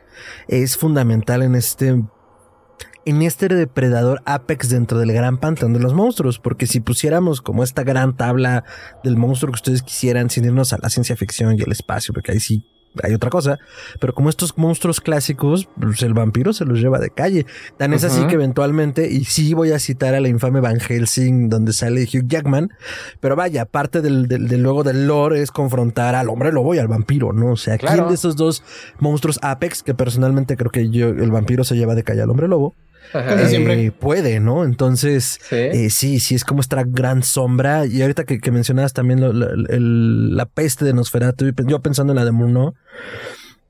[0.49, 2.03] es fundamental en este
[3.07, 7.63] en este depredador apex dentro del gran panteón de los monstruos, porque si pusiéramos como
[7.63, 8.65] esta gran tabla
[9.03, 12.33] del monstruo que ustedes quisieran sin irnos a la ciencia ficción y el espacio, porque
[12.33, 12.65] ahí sí
[13.03, 13.59] hay otra cosa,
[14.01, 17.47] pero como estos monstruos clásicos, pues el vampiro se los lleva de calle.
[17.77, 21.49] Tan es así que eventualmente, y sí voy a citar a la infame Van Helsing
[21.49, 22.71] donde sale Hugh Jackman,
[23.21, 26.89] pero vaya, parte del, del, luego del lore es confrontar al hombre lobo y al
[26.89, 27.53] vampiro, ¿no?
[27.53, 28.63] O sea, ¿quién de esos dos
[29.01, 32.47] monstruos Apex, que personalmente creo que yo, el vampiro se lleva de calle al hombre
[32.47, 32.75] lobo?
[33.13, 34.65] Eh, puede, ¿no?
[34.65, 36.21] Entonces, eh, ¿Sí?
[36.21, 37.87] sí, es como esta gran sombra.
[37.87, 42.75] Y ahorita que, mencionabas también la peste de Nosferatu, yo pensando en la de Murnau,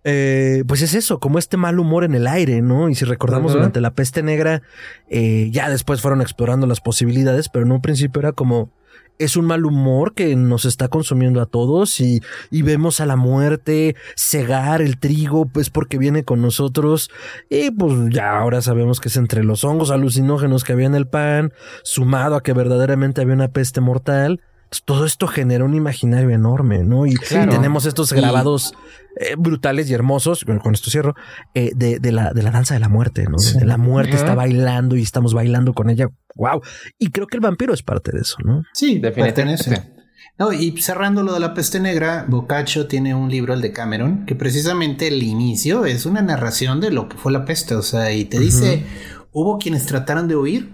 [0.04, 2.88] eh, pues es eso, como este mal humor en el aire, ¿no?
[2.88, 4.62] Y si recordamos durante la peste negra,
[5.10, 8.70] ya después fueron explorando las posibilidades, pero en un principio era como
[9.18, 13.16] es un mal humor que nos está consumiendo a todos y, y, vemos a la
[13.16, 17.10] muerte cegar el trigo, pues porque viene con nosotros.
[17.48, 21.06] Y pues ya ahora sabemos que es entre los hongos alucinógenos que había en el
[21.06, 24.40] pan, sumado a que verdaderamente había una peste mortal
[24.82, 27.06] todo esto genera un imaginario enorme, ¿no?
[27.06, 28.74] Y, tenemos estos grabados
[29.20, 31.14] eh, brutales y hermosos, con esto cierro,
[31.54, 33.36] eh, de, de, la, de la danza de la muerte, ¿no?
[33.38, 36.08] De la muerte está bailando y estamos bailando con ella.
[36.34, 36.62] ¡Wow!
[36.98, 38.62] Y creo que el vampiro es parte de eso, ¿no?
[38.72, 39.94] Sí, definitivamente.
[40.36, 44.26] No, y cerrando lo de la peste negra, Boccaccio tiene un libro, el de Cameron,
[44.26, 48.12] que precisamente el inicio es una narración de lo que fue la peste, o sea,
[48.12, 48.84] y te dice,
[49.30, 50.72] hubo quienes trataron de huir,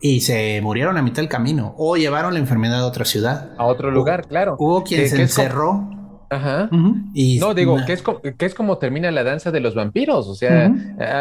[0.00, 3.50] y se murieron a mitad del camino o llevaron la enfermedad a otra ciudad.
[3.58, 4.56] A otro lugar, claro.
[4.58, 5.90] Hubo quien se encerró.
[6.30, 6.68] Ajá.
[7.14, 8.02] y no, digo, que es,
[8.36, 10.28] que es como termina la danza de los vampiros.
[10.28, 10.70] O sea,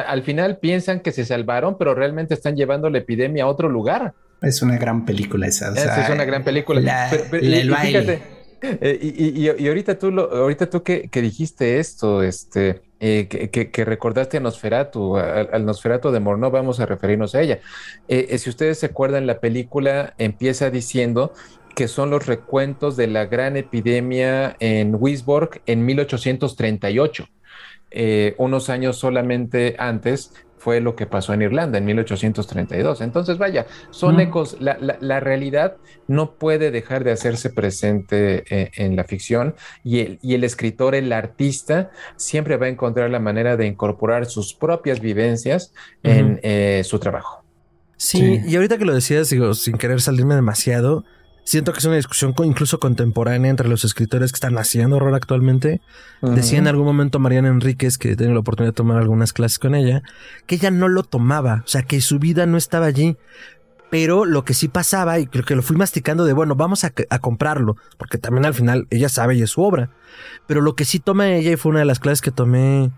[0.07, 4.13] al final piensan que se salvaron, pero realmente están llevando la epidemia a otro lugar.
[4.41, 5.73] Es una gran película esa.
[5.73, 7.09] es una gran película.
[7.09, 8.36] el baile.
[8.61, 8.99] Eh,
[9.59, 15.17] y, ahorita tú, lo, ahorita tú que, dijiste esto, este, eh, que, recordaste a Nosferatu,
[15.17, 17.59] al Nosferatu de Morno, vamos a referirnos a ella.
[18.07, 21.33] Eh, si ustedes se acuerdan, la película empieza diciendo
[21.75, 27.27] que son los recuentos de la gran epidemia en Wisborg en 1838.
[28.37, 33.01] Unos años solamente antes fue lo que pasó en Irlanda en 1832.
[33.01, 35.77] Entonces, vaya, son ecos, la, realidad
[36.07, 40.95] no puede dejar de hacerse presente eh, en la ficción y el, y el escritor,
[40.95, 45.73] el artista, siempre va a encontrar la manera de incorporar sus propias vivencias
[46.03, 47.43] en eh, su trabajo.
[47.95, 51.03] Sí, y ahorita que lo decías, digo, sin querer salirme demasiado,
[51.47, 55.79] Siento que es una discusión incluso contemporánea entre los escritores que están haciendo horror actualmente.
[56.21, 59.73] Decía en algún momento Mariana Enríquez, que tengo la oportunidad de tomar algunas clases con
[59.73, 60.03] ella,
[60.45, 63.15] que ella no lo tomaba, o sea, que su vida no estaba allí.
[63.89, 66.91] Pero lo que sí pasaba, y creo que lo fui masticando de, bueno, vamos a,
[67.21, 69.89] comprarlo, porque también al final ella sabe y es su obra.
[70.47, 72.91] Pero lo que sí toma ella, y fue una de las clases que tomé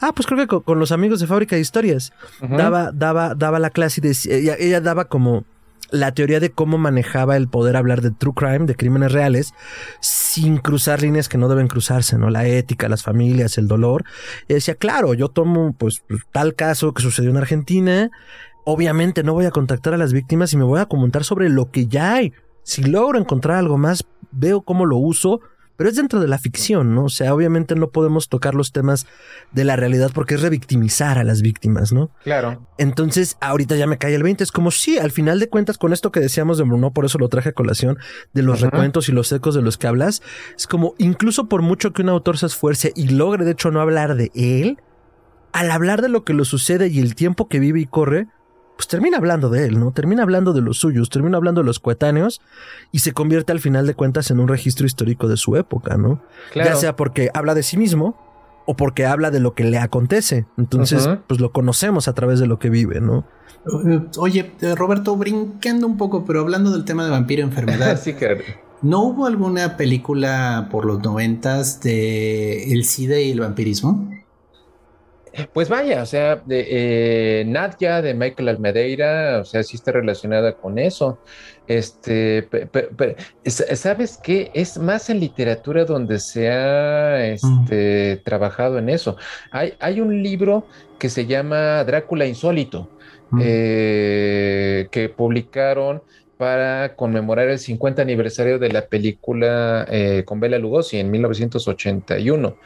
[0.00, 2.12] Ah, pues creo que con, los amigos de Fábrica de Historias.
[2.40, 5.44] Daba, daba, daba la clase y decía, ella, daba como
[5.92, 9.54] la teoría de cómo manejaba el poder hablar de true crime, de crímenes reales,
[10.00, 12.30] sin cruzar líneas que no deben cruzarse, ¿no?
[12.30, 14.04] La ética, las familias, el dolor.
[14.48, 18.10] Y decía, claro, yo tomo pues tal caso que sucedió en Argentina,
[18.64, 21.70] obviamente no voy a contactar a las víctimas y me voy a comentar sobre lo
[21.70, 22.32] que ya hay.
[22.62, 25.40] Si logro encontrar algo más, veo cómo lo uso
[25.76, 27.04] pero es dentro de la ficción, ¿no?
[27.04, 29.06] O sea, obviamente no podemos tocar los temas
[29.52, 32.10] de la realidad porque es revictimizar a las víctimas, ¿no?
[32.24, 32.66] Claro.
[32.78, 35.92] Entonces, ahorita ya me cae el 20, es como si al final de cuentas con
[35.92, 37.98] esto que decíamos de Bruno, por eso lo traje a colación,
[38.32, 40.22] de los recuentos y los ecos de los que hablas,
[40.56, 43.80] es como incluso por mucho que un autor se esfuerce y logre de hecho no
[43.80, 44.78] hablar de él,
[45.52, 48.28] al hablar de lo que le sucede y el tiempo que vive y corre,
[48.82, 49.92] pues termina hablando de él, ¿no?
[49.92, 52.40] Termina hablando de los suyos, termina hablando de los coetáneos
[52.90, 56.20] y se convierte al final de cuentas en un registro histórico de su época, ¿no?
[56.52, 58.16] Ya sea porque habla de sí mismo
[58.66, 60.46] o porque habla de lo que le acontece.
[60.58, 63.24] Entonces, pues lo conocemos a través de lo que vive, ¿no?
[64.18, 68.00] Oye, eh, Roberto, brincando un poco, pero hablando del tema de vampiro enfermedad.
[68.02, 68.16] sí,
[68.82, 74.10] ¿No hubo alguna película por los noventas de el SIDA y el vampirismo?
[75.52, 80.52] Pues vaya, o sea, de, eh, Nadia de Michael Almedeira, o sea, sí está relacionada
[80.54, 81.18] con eso.
[81.66, 82.48] Este,
[83.46, 84.50] ¿sabes qué?
[84.52, 89.16] Es más en literatura donde se ha este, trabajado en eso.
[89.52, 90.66] Hay, hay un libro
[90.98, 92.90] que se llama Drácula Insólito,
[93.40, 96.02] eh, que publicaron
[96.36, 102.56] para conmemorar el 50 aniversario de la película eh, con Bela Lugosi en 1981.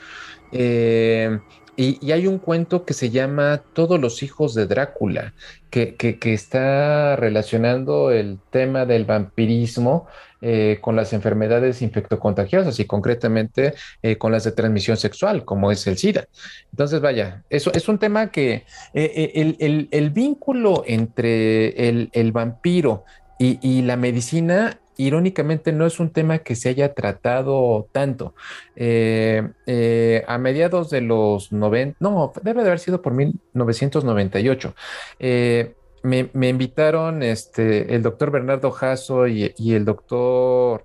[0.52, 1.38] Eh,
[1.76, 5.34] y, hay un cuento que se llama Todos los hijos de Drácula,
[5.70, 10.06] que, está relacionando el tema del vampirismo
[10.40, 15.86] eh, con las enfermedades infectocontagiosas y concretamente eh, con las de transmisión sexual, como es
[15.86, 16.26] el SIDA.
[16.70, 18.64] Entonces, vaya, eso es un tema que
[18.94, 23.04] eh, el, vínculo entre el, vampiro
[23.38, 28.34] y, la medicina irónicamente no es un tema que se haya tratado tanto.
[28.74, 34.74] Eh, eh, a mediados de los 90, no, debe de haber sido por 1998.
[35.18, 40.84] Eh, me, invitaron este, el doctor Bernardo Jasso y, el doctor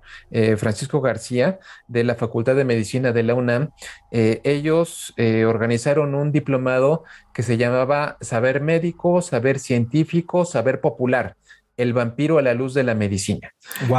[0.56, 3.70] Francisco García de la Facultad de Medicina de la UNAM.
[4.10, 11.36] ellos organizaron un diplomado que se llamaba Saber Médico, Saber Científico, Saber Popular
[11.82, 13.52] el vampiro a la luz de la medicina.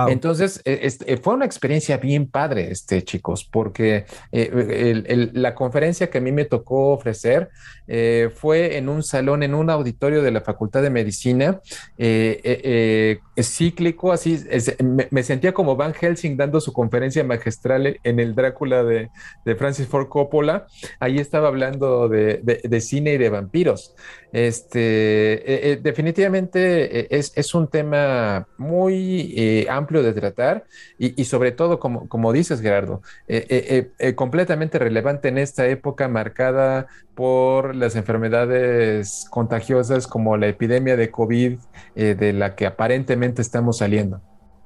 [0.08, 6.18] Entonces, e, eh, fue una experiencia bien padre, este, chicos, porque eh, la conferencia que
[6.18, 7.50] a mí me tocó ofrecer
[7.88, 11.60] eh, fue en un salón, en un auditorio de la Facultad de Medicina,
[13.42, 14.40] cíclico, así,
[15.10, 19.10] me, sentía como Van Helsing dando su conferencia magistral en el Drácula de,
[19.58, 20.68] Francis Ford Coppola.
[21.00, 23.96] Ahí estaba hablando de, de cine y de vampiros.
[24.34, 30.64] Este, definitivamente es, es un tema muy eh, amplio de tratar
[30.98, 36.88] y, sobre todo, como, como dices, Gerardo, eh, eh, completamente relevante en esta época marcada
[37.14, 41.60] por las enfermedades contagiosas como la epidemia de COVID
[41.94, 44.22] de la que aparentemente estamos saliendo.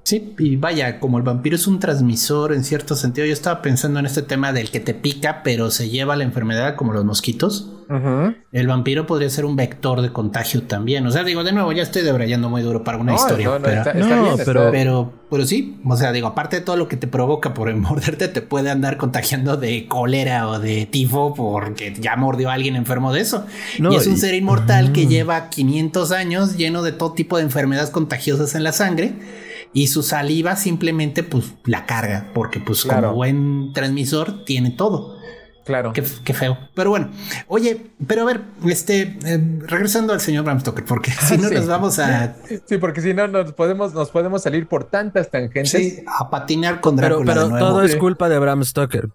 [0.08, 4.00] Sí, y vaya, como el vampiro es un transmisor en cierto sentido, yo estaba pensando
[4.00, 7.74] en este tema del que te pica, pero se lleva la enfermedad como los mosquitos.
[8.54, 11.06] El vampiro podría ser un vector de contagio también.
[11.06, 13.60] O sea, digo, de nuevo, ya estoy debrayando muy duro para una historia.
[14.46, 17.76] pero, pero, pero, sí, o sea, digo, aparte de todo lo que te provoca por
[17.76, 22.78] morderte, te puede andar contagiando de cólera o de tifo porque ya mordió a alguien
[22.78, 23.46] enfermo de eso.
[23.78, 27.90] y es un ser inmortal que lleva 500 años lleno de todo tipo de enfermedades
[27.90, 29.14] contagiosas en la sangre
[29.74, 35.18] y su saliva simplemente pues la carga, porque pues como buen transmisor tiene todo.
[35.68, 35.92] Claro.
[35.92, 36.58] Qué, feo.
[36.74, 37.10] Pero bueno,
[37.50, 41.68] oye, pero a ver, este, eh, regresando al señor Bram Stoker, porque si no nos
[41.68, 42.38] vamos a.
[42.66, 45.70] Sí, porque si no nos podemos, nos podemos salir por tantas tangentes.
[45.70, 47.34] Sí, a patinar con Drácula.
[47.34, 49.10] Pero, todo es culpa de Bram Stoker.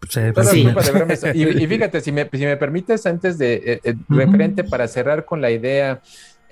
[1.35, 5.41] Y, fíjate, si me, si me permites, antes de eh, eh, referente para cerrar con
[5.41, 6.03] la idea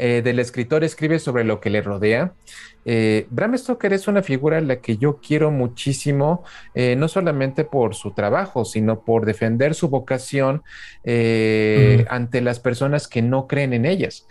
[0.01, 2.33] del escritor, escribe sobre lo que le rodea.
[2.85, 6.45] Eh, Bram Stoker es una figura a la que yo quiero muchísimo,
[6.75, 10.63] eh, no solamente por su trabajo, sino por defender su vocación
[11.05, 14.27] eh, ante las personas que no creen en ellas.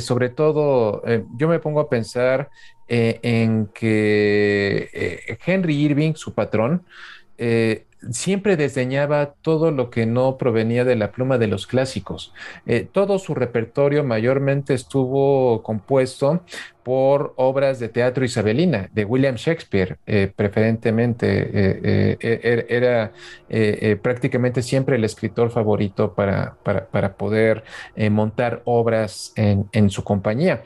[0.00, 1.02] sobre todo,
[1.36, 2.50] yo me pongo a pensar
[2.88, 6.84] en que Henry Irving, su patrón,
[8.10, 12.32] siempre desdeñaba todo lo que no provenía de la pluma de los clásicos.
[12.66, 16.42] Eh, todo su repertorio mayormente estuvo compuesto
[16.82, 21.50] por obras de teatro isabelina, de William Shakespeare, eh, preferentemente.
[21.52, 23.12] Eh, er, era
[24.02, 27.64] prácticamente siempre el escritor favorito para, para, poder
[28.10, 30.62] montar obras en, en, su compañía.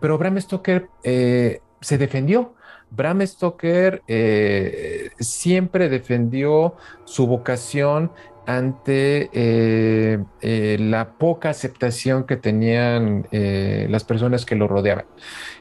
[0.00, 2.54] pero Bram Stoker se defendió
[2.90, 6.74] Bram Stoker eh, siempre defendió
[7.04, 8.12] su vocación
[8.48, 15.04] ante eh, eh, la poca aceptación que tenían las personas que lo rodeaban.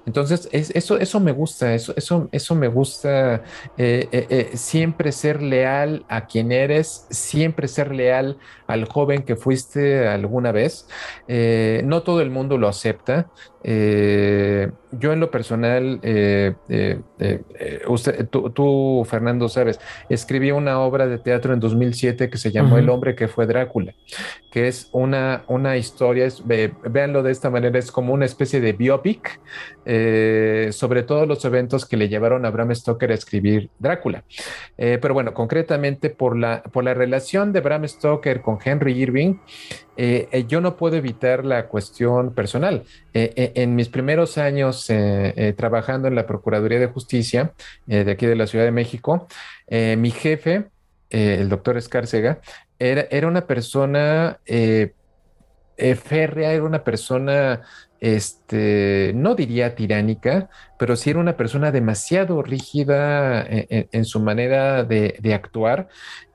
[0.06, 3.42] Entonces, eso, eso me gusta, eso, eso, eso me gusta,
[4.54, 10.88] siempre ser leal a quien eres, siempre ser leal al joven que fuiste alguna vez.
[11.28, 13.32] no todo el mundo lo acepta,
[13.68, 21.18] eh, yo en lo personal, eh, eh, usted, tú, Fernando, sabes, escribí una obra de
[21.18, 23.96] teatro en 2007 que se llamó El hombre que fue Drácula,
[24.52, 28.74] que es una, una historia, es, véanlo de esta manera, es como una especie de
[28.74, 29.42] biopic
[30.72, 34.24] sobre todos los eventos que le llevaron a Bram Stoker a escribir Drácula.
[34.78, 39.38] pero bueno, concretamente por la, por la relación de Bram Stoker con Henry Irving,
[40.48, 42.84] yo no puedo evitar la cuestión personal.
[43.14, 47.54] En mis primeros años eh, eh, trabajando en la Procuraduría de Justicia
[47.88, 49.28] eh, de aquí de la Ciudad de México,
[49.70, 50.66] mi jefe,
[51.10, 52.40] el doctor Escárcega,
[52.78, 57.62] era, era una persona férrea, era una persona
[58.06, 60.48] este, no diría tiránica,
[60.78, 65.88] pero sí era una persona demasiado rígida en, su manera de, actuar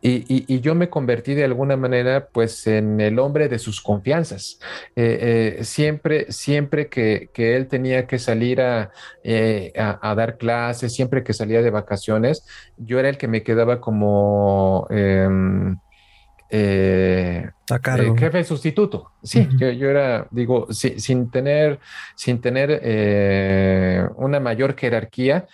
[0.02, 4.58] y, yo me convertí de alguna manera pues en el hombre de sus confianzas.
[4.96, 8.60] Eh, eh, siempre, siempre que, él tenía que salir
[9.22, 12.44] eh, a, dar clases, siempre que salía de vacaciones,
[12.78, 14.88] yo era el que me quedaba como...
[16.52, 19.12] Eh, eh, jefe sustituto.
[19.22, 21.78] Sí, yo, era, digo, sin tener,
[22.16, 25.46] sin tener eh, una mayor jerarquía,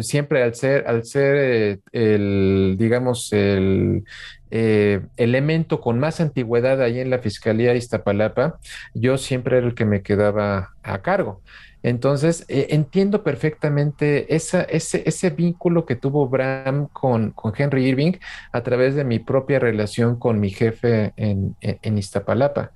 [0.00, 4.04] siempre al ser, al ser el, digamos, el
[4.50, 8.58] elemento con más antigüedad ahí en la Fiscalía de Iztapalapa,
[8.94, 11.42] yo siempre era el que me quedaba a cargo.
[11.84, 18.12] Entonces, eh, entiendo perfectamente ese, ese, vínculo que tuvo Bram con, con, Henry Irving
[18.52, 22.72] a través de mi propia relación con mi jefe en, en Iztapalapa.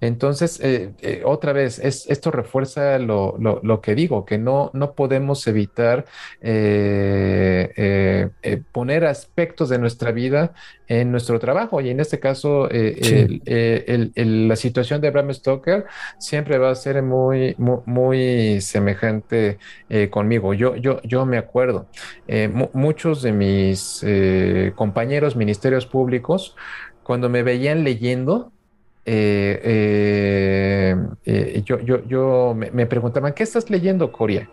[0.00, 6.04] Entonces, eh, eh, otra vez, esto refuerza lo, que digo, que no, no podemos evitar
[6.42, 8.28] eh,
[8.72, 10.52] poner aspectos de nuestra vida
[10.86, 11.80] en nuestro trabajo.
[11.80, 15.86] Y en este caso, la situación de Bram Stoker
[16.18, 19.58] siempre va a ser muy, muy, semejante
[20.10, 20.52] conmigo.
[20.52, 21.86] Yo, yo, yo me acuerdo,
[22.72, 24.04] muchos de mis
[24.74, 26.54] compañeros ministerios públicos,
[27.02, 28.52] cuando me veían leyendo,
[29.08, 34.50] eh, eh, eh, yo, yo, yo me, preguntaban, ¿qué estás leyendo, Coria?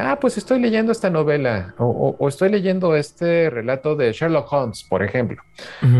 [0.00, 5.02] ah, pues estoy leyendo esta novela o, estoy leyendo este relato de Sherlock Holmes, por
[5.02, 5.42] ejemplo.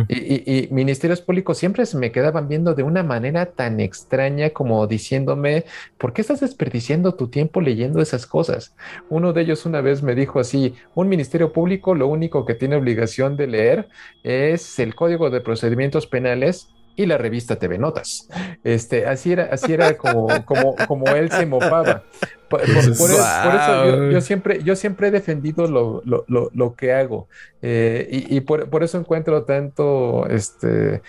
[0.09, 5.65] y, ministerios públicos siempre se me quedaban viendo de una manera tan extraña como diciéndome,
[5.99, 8.77] ¿por qué estás desperdiciando tu tiempo leyendo esas cosas?
[9.09, 12.77] Uno de ellos una vez me dijo así, un ministerio público lo único que tiene
[12.77, 13.89] obligación de leer
[14.23, 16.69] es el Código de Procedimientos Penales
[16.99, 18.29] y la revista TV Notas.
[18.65, 22.03] Este, así era, así era como, como, como él se mofaba.
[22.49, 27.29] Por, eso, yo, siempre, yo siempre he defendido lo, lo, lo, que hago
[27.61, 31.03] eh, y, y por, por, eso encuentro tanto, este,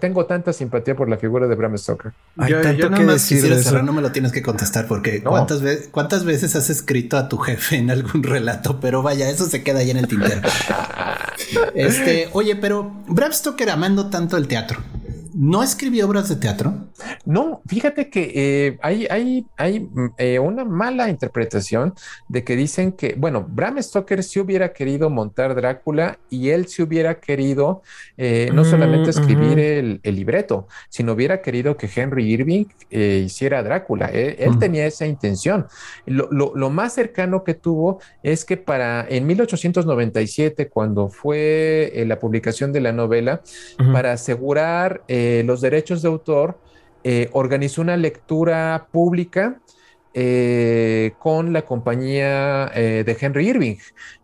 [0.00, 2.12] tengo tanta simpatía por la figura de Bram Stoker.
[2.48, 5.88] yo, yo nada más quisiera cerrar, no me lo tienes que contestar porque ¿cuántas, veces,
[5.90, 8.78] ¿cuántas veces has escrito a tu jefe en algún relato?
[8.80, 10.42] Pero vaya, eso se queda ahí en el tintero.
[11.74, 14.78] este, oye, pero Bram Stoker amando tanto el teatro.
[15.38, 16.72] ¿No escribió obras de teatro?
[17.26, 21.92] No, fíjate que eh, hay, hay, hay mm, eh, una mala interpretación
[22.26, 26.80] de que dicen que, bueno, Bram Stoker sí hubiera querido montar Drácula y él sí
[26.80, 27.82] hubiera querido
[28.16, 34.06] eh, no solamente escribir el, libreto, sino hubiera querido que Henry Irving hiciera Drácula.
[34.06, 35.66] Él, tenía esa intención.
[36.06, 42.80] Lo, más cercano que tuvo es que para en 1897, cuando fue la publicación de
[42.80, 43.42] la novela,
[43.92, 46.58] para asegurar eh, los derechos de autor,
[47.04, 49.60] eh, organizó una lectura pública
[50.18, 53.76] eh, con la compañía de Henry Irving.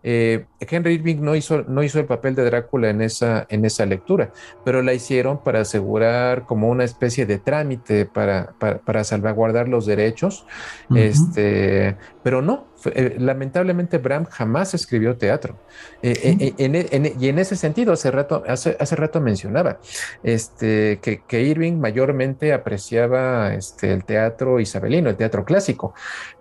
[0.02, 4.32] Henry Irving no hizo, no hizo el papel de Drácula en esa, en esa lectura,
[4.64, 10.46] pero la hicieron para asegurar como una especie de trámite para, para, salvaguardar los derechos.
[10.94, 15.56] este, pero no, eh, lamentablemente Bram jamás escribió teatro.
[16.02, 19.78] Eh, eh, y en ese sentido, hace rato, hace, hace rato mencionaba
[20.22, 25.94] este, que, Irving mayormente apreciaba este, el teatro isabelino, el teatro clásico.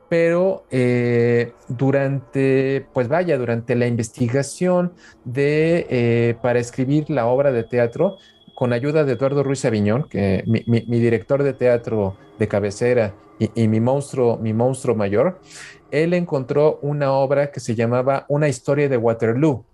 [0.09, 0.65] Pero
[1.69, 4.91] durante, pues vaya, durante la investigación
[5.23, 8.17] de, para escribir la obra de teatro,
[8.53, 13.49] con ayuda de Eduardo Ruiz Aviñón, que mi, mi, director de teatro de cabecera y,
[13.55, 15.39] y, mi monstruo, mi monstruo mayor,
[15.91, 19.65] él encontró una obra que se llamaba Una historia de Waterloo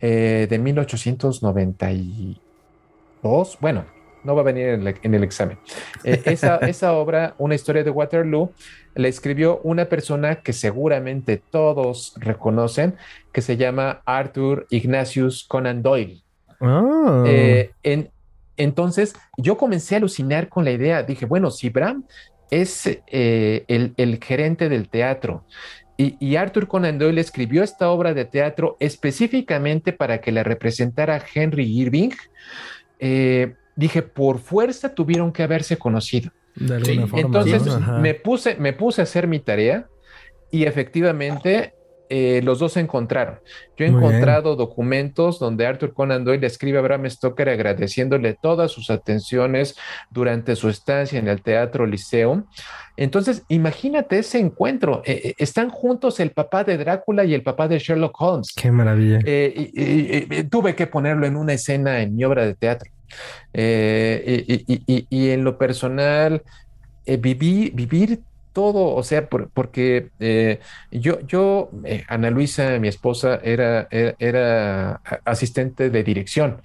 [0.00, 3.58] eh, de 1892.
[3.60, 3.84] Bueno,
[4.24, 5.58] no va a venir en, el examen.
[6.04, 8.52] Eh, esa, esa, obra, Una historia de Waterloo,
[8.94, 12.96] la escribió una persona que seguramente todos reconocen,
[13.32, 16.22] que se llama Arthur Ignatius Conan Doyle.
[16.60, 17.24] Ah.
[17.26, 17.70] Eh,
[18.56, 21.02] entonces, yo comencé a alucinar con la idea.
[21.02, 22.04] Dije, bueno, si Bram
[22.50, 25.44] es eh, el, gerente del teatro.
[25.98, 31.64] Y, Arthur Conan Doyle escribió esta obra de teatro específicamente para que la representara Henry
[31.64, 32.10] Irving.
[32.98, 36.32] Eh, dije, por fuerza tuvieron que haberse conocido.
[36.58, 37.62] Entonces
[38.00, 39.86] me, puse, me puse a hacer mi tarea
[40.50, 41.72] y efectivamente
[42.08, 43.40] eh, los dos se encontraron.
[43.76, 48.90] Yo he encontrado documentos donde Arthur Conan Doyle escribe a Bram Stoker agradeciéndole todas sus
[48.90, 49.76] atenciones
[50.10, 52.46] durante su estancia en el Teatro Liceo.
[52.96, 55.02] Entonces, imagínate ese encuentro.
[55.04, 58.54] Eh, eh, están juntos el papá de Drácula y el papá de Sherlock Holmes.
[58.56, 59.18] Qué maravilla.
[60.48, 62.90] tuve que ponerlo en una escena en mi obra de teatro.
[63.52, 66.42] y, en lo personal,
[67.06, 68.20] viví, vivir
[68.56, 75.90] todo, o sea, porque eh, yo, yo eh, Ana Luisa, mi esposa, era, era, asistente
[75.90, 76.62] de dirección.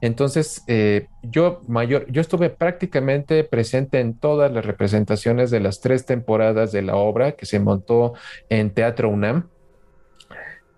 [0.00, 6.06] Entonces, eh, yo mayor, yo estuve prácticamente presente en todas las representaciones de las tres
[6.06, 8.12] temporadas de la obra que se montó
[8.48, 9.48] en Teatro UNAM.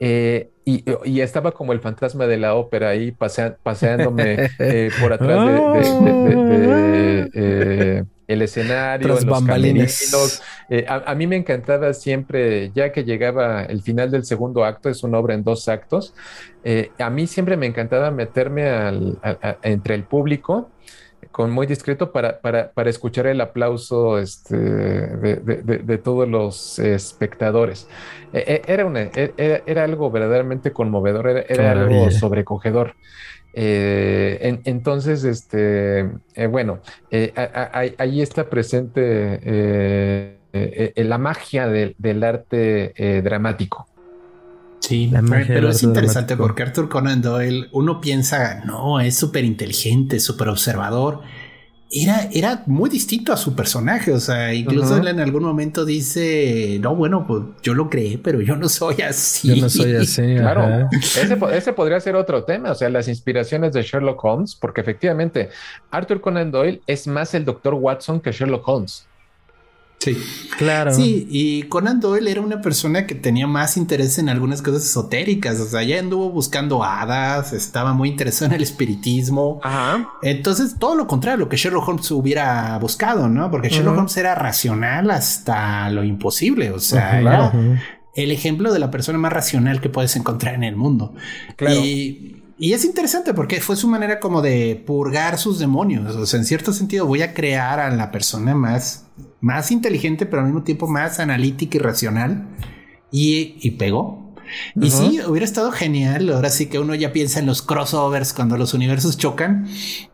[0.00, 4.48] y, estaba como el fantasma de la ópera ahí paseándome
[4.98, 5.44] por atrás
[7.34, 10.42] de, el escenario, los bambalinas.
[10.70, 15.02] Eh, a, mí me encantaba siempre, ya que llegaba el final del segundo acto, es
[15.02, 16.14] una obra en dos actos,
[16.64, 19.18] eh, a mí siempre me encantaba meterme al,
[19.62, 20.70] entre el público
[21.30, 27.88] con muy discreto para, para, para escuchar el aplauso este, de, todos los espectadores.
[28.32, 32.94] E, e, era, una, e, era, algo verdaderamente conmovedor, era, algo sobrecogedor.
[33.56, 36.80] Eh, entonces, este, eh, bueno,
[37.10, 37.32] eh,
[37.98, 39.40] ahí está presente
[40.96, 43.86] la magia del arte dramático.
[44.80, 45.10] Sí,
[45.46, 51.22] pero es interesante porque Arthur Conan Doyle, uno piensa, no, es súper inteligente, súper observador
[51.94, 54.12] era, era muy distinto a su personaje.
[54.12, 58.40] O sea, incluso él en algún momento dice: No, bueno, pues yo lo creé, pero
[58.40, 59.48] yo no soy así.
[59.48, 60.22] Yo no soy así.
[60.36, 62.72] claro, ese, ese, podría ser otro tema.
[62.72, 65.50] O sea, las inspiraciones de Sherlock Holmes, porque efectivamente
[65.90, 69.06] Arthur Conan Doyle es más el doctor Watson que Sherlock Holmes.
[69.98, 70.18] Sí,
[70.58, 70.92] claro.
[70.92, 75.58] Sí, y Conan Doyle era una persona que tenía más interés en algunas cosas esotéricas.
[75.60, 79.60] O sea, ya anduvo buscando hadas, estaba muy interesado en el espiritismo.
[79.62, 80.10] Ajá.
[80.22, 83.50] Entonces, todo lo contrario a lo que Sherlock Holmes hubiera buscado, ¿no?
[83.50, 86.70] Porque Sherlock Holmes era racional hasta lo imposible.
[86.70, 87.52] O sea,
[88.14, 91.14] el ejemplo de la persona más racional que puedes encontrar en el mundo.
[91.56, 91.80] Claro.
[91.80, 96.14] Y Y es interesante porque fue su manera como de purgar sus demonios.
[96.14, 99.06] O sea, en cierto sentido voy a crear a la persona más,
[99.40, 102.46] más inteligente, pero al mismo tiempo más analítica y racional.
[103.10, 104.24] Y, y pegó.
[104.80, 106.30] Y sí, hubiera estado genial.
[106.30, 109.66] Ahora sí que uno ya piensa en los crossovers cuando los universos chocan.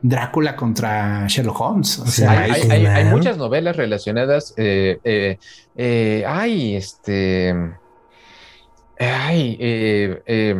[0.02, 1.98] Drácula contra Sherlock Holmes.
[1.98, 4.54] O sea, hay, muchas novelas relacionadas.
[4.56, 5.38] Eh, eh,
[5.76, 7.54] eh, ay, este.
[8.98, 10.56] Ay, eh,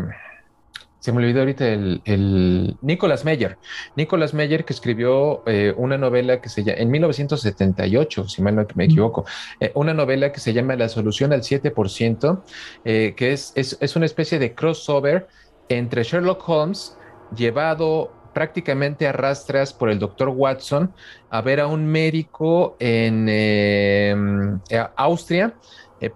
[1.00, 3.56] se me olvidó ahorita el, el Nicolas Meyer.
[3.96, 8.66] Nicolas Meyer que escribió eh, una novela que se llama, en 1978, si mal no
[8.74, 9.24] me equivoco,
[9.60, 12.42] eh, una novela que se llama La solución al 7%,
[12.84, 15.26] eh, que es, es, una especie de crossover
[15.70, 16.96] entre Sherlock Holmes
[17.34, 20.92] llevado prácticamente a rastras por el doctor Watson
[21.30, 24.60] a ver a un médico en
[24.96, 25.54] Austria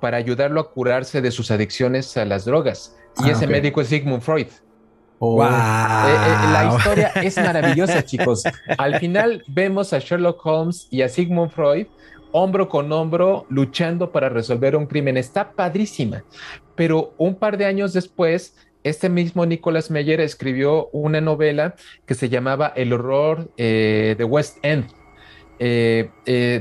[0.01, 2.97] para ayudarlo a curarse de sus adicciones a las drogas.
[3.19, 4.49] Y ah, ese médico es Sigmund Freud.
[5.33, 5.43] Wow.
[5.43, 8.43] Eh, eh, la historia es maravillosa, chicos.
[8.77, 11.87] Al final vemos a Sherlock Holmes y a Sigmund Freud
[12.33, 15.17] hombro con hombro luchando para resolver un crimen.
[15.17, 16.25] Está padrísima.
[16.75, 22.29] Pero un par de años después, este mismo Nicholas Meyer escribió una novela que se
[22.29, 24.87] llamaba El horror eh, de West End.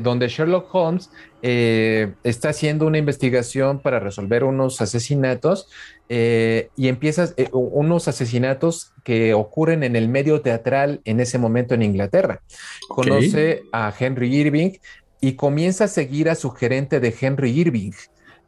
[0.03, 1.09] donde Sherlock Holmes
[1.41, 5.68] está haciendo una investigación para resolver unos asesinatos
[6.10, 11.74] eh, y empiezas eh, unos asesinatos que ocurren en el medio teatral en ese momento
[11.74, 12.41] en Inglaterra.
[12.89, 14.72] Conoce a Henry Irving
[15.22, 17.91] y comienza a seguir a su gerente de Henry Irving.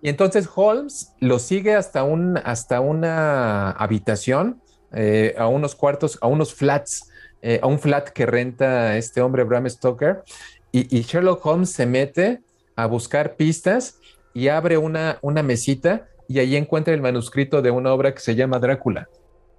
[0.01, 6.27] Y entonces Holmes lo sigue hasta, un, hasta una habitación, eh, a unos cuartos, a
[6.27, 7.09] unos flats,
[7.61, 10.23] a un flat que renta este hombre Bram Stoker.
[10.71, 12.41] Y, y, Sherlock Holmes se mete
[12.75, 13.99] a buscar pistas
[14.33, 18.35] y abre una, una mesita y ahí encuentra el manuscrito de una obra que se
[18.35, 19.07] llama Drácula.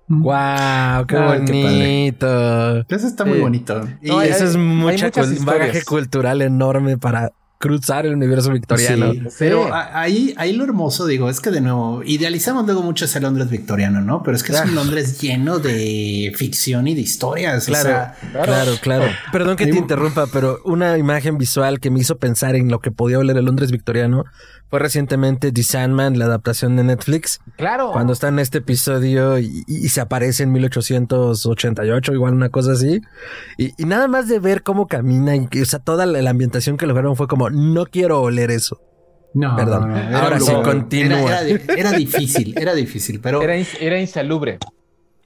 [0.09, 1.07] ¡Wow!
[1.09, 2.81] ¡Qué bonito!
[2.89, 3.81] eso está muy bonito.
[4.01, 5.11] Y eso es mucha
[5.45, 9.13] bagaje cultural enorme para cruzar el universo victoriano.
[9.39, 13.49] pero ahí, ahí lo hermoso, digo, es que de nuevo idealizamos luego mucho ese Londres
[13.51, 14.23] victoriano, ¿no?
[14.23, 17.67] Pero es que es un Londres lleno de ficción y de historias.
[17.67, 22.57] Claro, claro, claro, Perdón que te interrumpa, pero una imagen visual que me hizo pensar
[22.57, 24.25] en lo que podía oler el Londres victoriano
[24.69, 27.41] fue recientemente The Sandman, la adaptación de Netflix.
[27.57, 27.93] Claro.
[27.93, 33.01] Cuando está en este episodio y, se aparece en 1888, igual una cosa así.
[33.57, 37.15] Y, nada más de ver cómo camina, y, o sea, toda la, ambientación que lograron
[37.17, 38.81] fue como, no quiero oler eso.
[39.35, 39.93] No, perdón.
[40.15, 41.41] Ahora sí, continúa.
[41.77, 43.43] Era, difícil, era difícil, pero.
[43.43, 44.59] Era, era insalubre.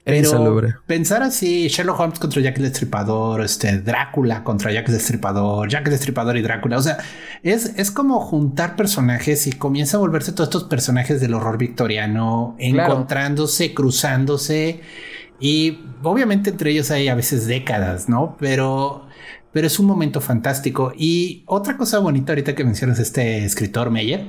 [0.03, 5.69] Pero pensar así, Sherlock Holmes contra Jack el Destripador, este, Drácula contra Jack el Destripador,
[5.69, 6.97] Jack el Destripador y Drácula, o sea,
[7.43, 12.55] es, es como juntar personajes y comienza a volverse todos estos personajes del horror victoriano,
[12.57, 14.81] encontrándose, cruzándose
[15.39, 18.37] y obviamente entre ellos hay a veces décadas, ¿no?
[18.39, 19.07] Pero,
[19.51, 20.93] pero es un momento fantástico.
[20.97, 24.27] Y otra cosa bonita ahorita que mencionas este escritor Meyer,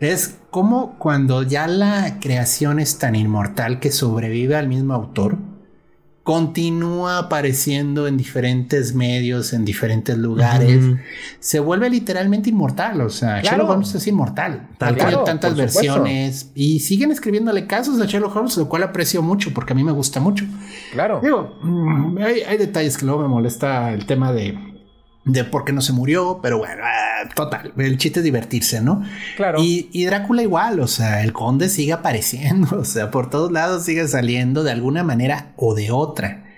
[0.00, 5.38] es como cuando ya la creación es tan inmortal que sobrevive al mismo autor,
[6.22, 10.80] continúa apareciendo en diferentes medios, en diferentes lugares,
[11.40, 13.00] se vuelve literalmente inmortal.
[13.00, 14.68] O sea, Sherlock Holmes es inmortal.
[14.78, 19.72] Tal tantas versiones y siguen escribiéndole casos a Sherlock Holmes, lo cual aprecio mucho porque
[19.72, 20.44] a mí me gusta mucho.
[20.92, 21.20] Claro.
[21.22, 24.71] Digo, mm, hay detalles que luego me molesta el tema de
[25.24, 29.02] de por qué no se murió, pero bueno, ah, total, el chiste es divertirse, ¿no?
[29.36, 29.58] Claro.
[29.60, 34.06] Y, Drácula igual, o sea, el conde sigue apareciendo, o sea, por todos lados sigue
[34.08, 36.48] saliendo de alguna manera o de otra.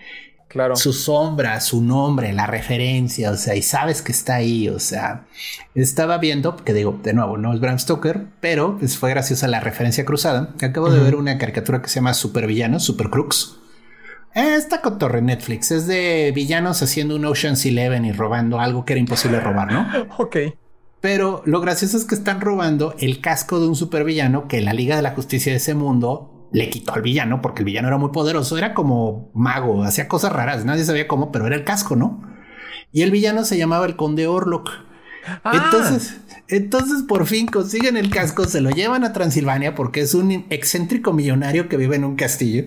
[0.49, 0.77] Claro.
[0.77, 5.27] Su sombra, su nombre, la referencia, o sea, y sabes que está ahí, o sea,
[5.75, 9.59] estaba viendo, que digo, de nuevo, no es Bram Stoker, pero pues fue graciosa la
[9.59, 10.55] referencia cruzada.
[10.62, 13.57] Acabo de ver una caricatura que se llama Supervillanos, Super Crooks
[14.35, 19.01] Esta cotorre Netflix es de villanos haciendo un Ocean's Eleven y robando algo que era
[19.01, 19.89] imposible robar, ¿no?
[20.18, 20.37] ok.
[21.01, 24.97] Pero lo gracioso es que están robando el casco de un supervillano que la Liga
[24.97, 28.11] de la Justicia de ese mundo le quitó al villano porque el villano era muy
[28.11, 32.22] poderoso, era como mago, hacía cosas raras, nadie sabía cómo, pero era el casco, ¿no?
[32.91, 34.70] Y el villano se llamaba el Conde Orlok.
[35.43, 35.62] Ah.
[35.64, 40.47] Entonces, entonces por fin consiguen el casco, se lo llevan a Transilvania porque es un
[40.51, 42.66] excéntrico millonario que vive en un castillo.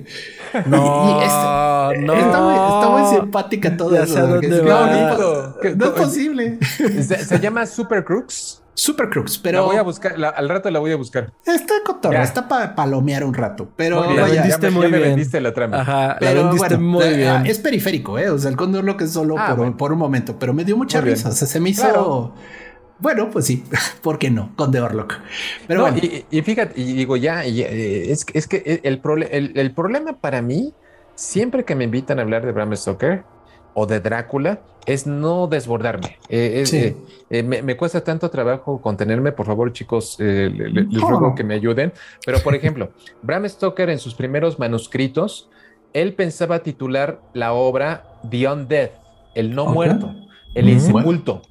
[0.65, 2.13] No, este, no.
[2.13, 4.28] Está muy, simpática todo eso.
[4.28, 6.57] no, es posible.
[6.61, 8.61] Se, llama Super Crooks.
[8.73, 9.61] Super Crooks, pero.
[9.61, 11.34] La voy a buscar, al rato la voy a buscar.
[11.45, 14.13] Está cotorra, está para palomear un rato, pero.
[14.13, 15.01] la vendiste muy bien.
[15.01, 15.82] vendiste la trama.
[15.82, 17.45] Ajá, la vendiste muy eh, bien.
[17.45, 18.30] Es periférico, ¿eh?
[18.30, 20.78] O sea, el cóndor lo que es solo ah, por, un momento, pero me dio
[20.78, 21.30] mucha risa.
[21.30, 22.34] O sea, se me hizo.
[23.00, 23.64] Bueno, pues sí,
[24.02, 24.54] ¿por qué no?
[24.56, 25.16] Con The Orlock.
[25.68, 29.02] Pero y, fíjate, y digo ya, eh, es, es, que el,
[29.56, 30.74] el, problema para mí
[31.18, 33.24] siempre que me invitan a hablar de Bram Stoker
[33.74, 36.18] o de Drácula, es no desbordarme.
[36.30, 36.95] Eh, eh,
[37.30, 41.91] eh, me, cuesta tanto trabajo contenerme, por favor, chicos, les ruego que me ayuden.
[42.26, 42.91] Pero, por ejemplo,
[43.22, 45.50] Bram Stoker en sus primeros manuscritos,
[45.93, 48.89] él pensaba titular la obra The Undead,
[49.36, 50.16] el no muerto,
[50.56, 51.41] el insepulto.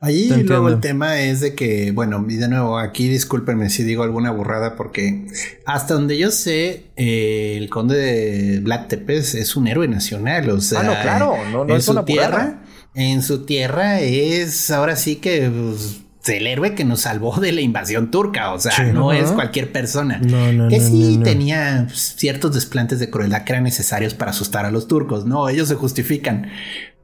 [0.00, 4.02] Allí luego el tema es de que, bueno, y de nuevo, aquí discúlpenme si digo
[4.02, 5.28] alguna burrada, porque
[5.64, 10.50] hasta donde yo sé, el conde de Black Tepes es un héroe nacional.
[10.50, 12.64] O sea, ah, no, claro, no, no en su tierra,
[12.94, 17.60] en su tierra es ahora sí que pues, el héroe que nos salvó de la
[17.60, 20.20] invasión turca, o sea, no es cualquier persona.
[20.68, 25.26] que sí tenía ciertos desplantes de crueldad que eran necesarios para asustar a los turcos,
[25.26, 26.48] no, ellos se justifican.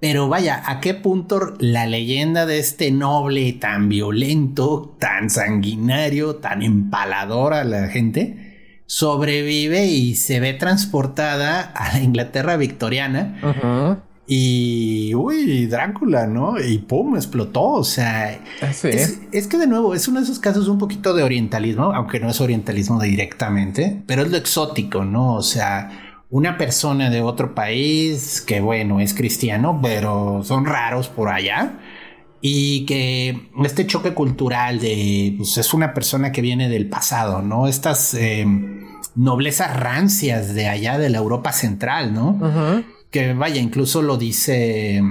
[0.00, 6.62] Pero vaya, ¿a qué punto la leyenda de este noble tan violento, tan sanguinario, tan
[6.62, 13.38] empalador a la gente, sobrevive y se ve transportada a la Inglaterra victoriana?
[13.42, 16.54] Ajá y, uy, Drácula, ¿no?
[16.60, 17.64] Y pum, explotó.
[17.64, 21.92] O sea, es, que de nuevo es uno de esos casos un poquito de orientalismo,
[21.92, 25.34] aunque no es orientalismo directamente, pero es lo exótico, ¿no?
[25.34, 31.28] O sea, una persona de otro país que, bueno, es cristiano, pero son raros por
[31.28, 31.80] allá.
[32.40, 37.66] Y que este choque cultural de, pues es una persona que viene del pasado, ¿no?
[37.66, 38.46] Estas eh,
[39.16, 42.38] noblezas rancias de allá de la Europa central, ¿no?
[42.40, 45.02] Ajá que vaya, incluso lo dice,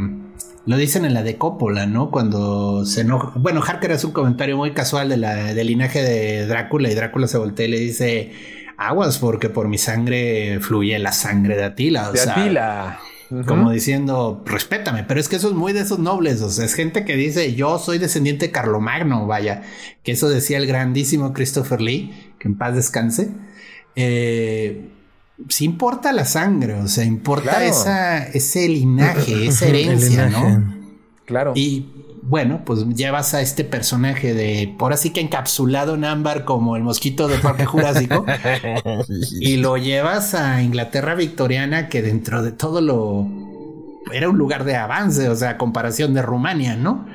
[0.66, 2.12] lo dicen en la de Coppola, ¿no?
[2.12, 3.34] Cuando se enoja.
[3.36, 7.28] Bueno, Harker hace un comentario muy casual de la, del linaje de Drácula y Drácula
[7.28, 8.32] se voltea y le dice,
[8.78, 12.12] aguas porque por mi sangre fluye la sangre de Atila.
[12.12, 13.00] de Atila.
[13.46, 16.74] Como diciendo, respétame, pero es que eso es muy de esos nobles, o sea, es
[16.74, 19.62] gente que dice, yo soy descendiente de Carlomagno, vaya,
[20.02, 23.30] que eso decía el grandísimo Christopher Lee, que en paz descanse.
[23.96, 24.90] Eh,
[25.48, 30.76] sí importa la sangre, o sea, importa esa, ese linaje, esa herencia, ¿no?
[31.26, 31.54] Claro.
[31.56, 31.88] Y
[32.24, 36.84] bueno, pues llevas a este personaje de por así que encapsulado en ámbar como el
[36.84, 38.26] mosquito de Parque Jurásico
[39.40, 43.28] y lo llevas a Inglaterra victoriana que dentro de todo lo
[44.12, 47.08] era un lugar de avance, o sea, comparación de Rumania, ¿no?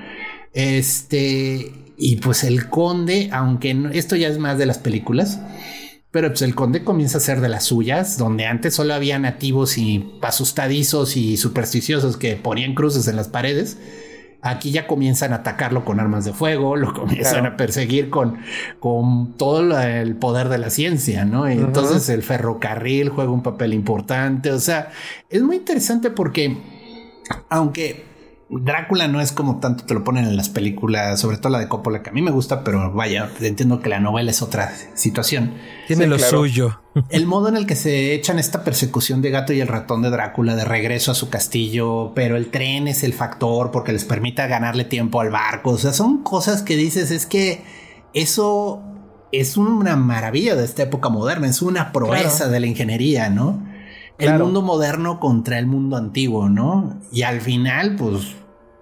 [0.53, 5.41] Este y pues el conde, aunque esto ya es más de las películas,
[6.15, 9.77] pero pues el conde comienza a ser de las suyas, donde antes solo había nativos
[9.77, 13.79] y asustadizos y supersticiosos que ponían cruces en las paredes.
[14.41, 18.39] Aquí ya comienzan a atacarlo con armas de fuego, lo comienzan a perseguir con,
[18.79, 21.49] con todo el poder de la ciencia, ¿no?
[21.49, 24.53] Entonces el ferrocarril juega un papel importante.
[24.53, 24.93] O sea,
[25.29, 26.57] es muy interesante porque,
[27.49, 28.05] aunque
[28.61, 31.69] Drácula no es como tanto te lo ponen en las películas, sobre todo la de
[31.69, 35.55] Coppola, que a mí me gusta, pero vaya, entiendo que la novela es otra situación.
[35.87, 36.81] Tiene lo suyo.
[37.11, 40.11] El modo en el que se echan esta persecución de gato y el ratón de
[40.11, 44.47] Drácula de regreso a su castillo, pero el tren es el factor porque les permite
[44.47, 45.71] ganarle tiempo al barco.
[45.71, 47.65] O sea, son cosas que dices, es que
[48.13, 48.81] eso
[49.33, 53.61] es una maravilla de esta época moderna, es una proeza de la ingeniería, ¿no?
[54.19, 57.01] El mundo moderno contra el mundo antiguo, ¿no?
[57.11, 58.37] Y al final, pues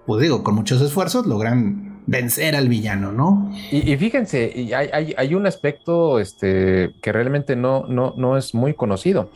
[0.05, 3.51] pues digo, con muchos esfuerzos logran vencer al villano, ¿no?
[3.71, 9.31] Y, fíjense, hay, un aspecto este, que realmente no, no, no es muy conocido.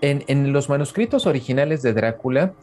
[0.00, 2.54] En, los manuscritos originales de Drácula,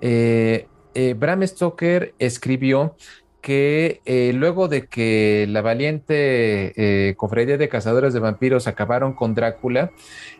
[0.00, 2.96] eh, eh, Bram Stoker escribió
[3.40, 9.90] que eh, luego de que la valiente cofradía de cazadores de vampiros acabaron con Drácula,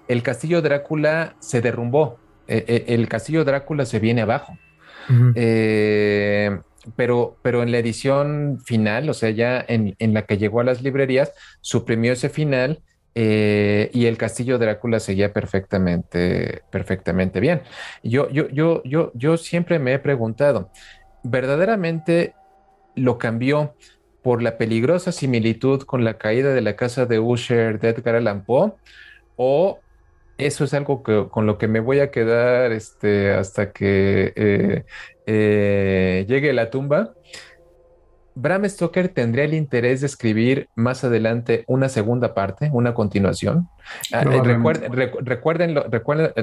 [0.08, 2.18] el castillo Drácula se derrumbó.
[2.46, 4.56] el castillo Drácula se viene abajo.
[6.97, 10.64] Pero, pero en la edición final, o sea, ya en, en la que llegó a
[10.64, 12.82] las librerías, suprimió ese final
[13.20, 17.62] eh, y el castillo Drácula seguía perfectamente, perfectamente bien.
[18.03, 20.70] Yo, yo, yo, yo, yo siempre me he preguntado,
[21.24, 22.34] ¿verdaderamente
[22.95, 23.74] lo cambió
[24.22, 28.45] por la peligrosa similitud con la caída de la casa de Usher de Edgar Allan
[28.45, 28.74] Poe?
[29.36, 29.80] ¿O
[30.36, 34.84] eso es algo que, con lo que me voy a quedar este, hasta que eh,
[35.30, 37.12] eh, llegue la tumba?
[38.34, 43.68] Bram Stoker tendría el interés de escribir más adelante una segunda parte, una continuación.
[44.12, 45.74] Ah, eh, recuerden, recuerden,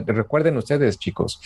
[0.06, 1.40] recuerden, ustedes, chicos,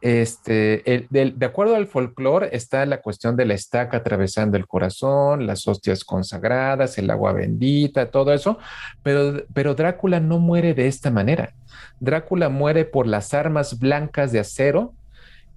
[0.00, 5.66] este, de, acuerdo al folclore está la cuestión de la estaca atravesando el corazón, las
[5.66, 8.58] hostias consagradas, el agua bendita, todo eso,
[9.02, 11.54] pero, pero Drácula no muere de esta manera.
[11.98, 14.94] Drácula muere por las armas blancas de acero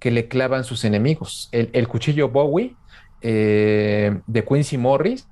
[0.02, 1.48] que le clavan sus enemigos.
[1.52, 2.74] El, el cuchillo Bowie
[3.20, 5.28] eh, de Quincy Morris,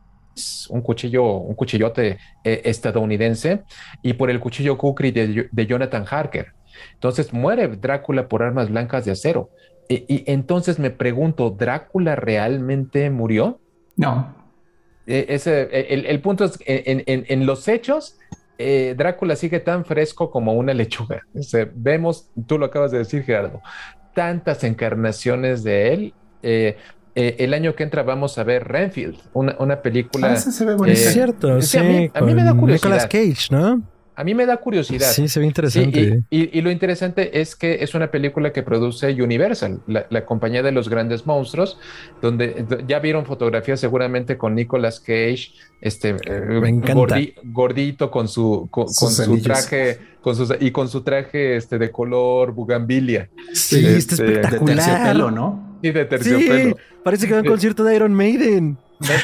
[0.68, 3.64] un cuchillo, un cuchillote eh, estadounidense,
[4.00, 6.52] y por el cuchillo Kukri de, Jonathan Harker.
[6.94, 9.50] Entonces muere Drácula por armas blancas de acero.
[9.88, 13.58] Y, entonces me pregunto, ¿Drácula realmente murió?
[13.96, 14.36] No.
[15.04, 18.20] E, ese, el, punto es, en, en, los hechos,
[18.56, 21.22] eh, Drácula sigue tan fresco como una lechuga.
[21.74, 23.60] vemos, tú lo acabas de decir, Gerardo,
[24.14, 26.14] tantas encarnaciones de él.
[26.42, 26.76] Eh,
[27.14, 30.32] el año que entra vamos a ver Renfield, una, película.
[30.32, 30.98] Ah, se ve bonita.
[30.98, 31.78] es cierto, sí.
[32.14, 32.90] a, mí, me da curiosidad.
[32.90, 33.82] Nicolas Cage, ¿no?
[34.16, 35.10] A mí me da curiosidad.
[35.10, 36.24] Sí, se ve interesante.
[36.28, 40.88] y, lo interesante es que es una película que produce Universal, la, compañía de los
[40.88, 41.78] grandes monstruos,
[42.20, 49.40] donde ya vieron fotografías seguramente con Nicolas Cage, este eh, gordito con su con, su
[49.40, 53.30] traje con sus, y con su traje este de color bugambilia.
[53.54, 54.76] Sí, este, espectacular.
[54.76, 55.78] De terciopelo, ¿no?
[55.82, 56.76] Sí, de terciopelo.
[57.02, 58.76] parece que va a un concierto de Iron Maiden.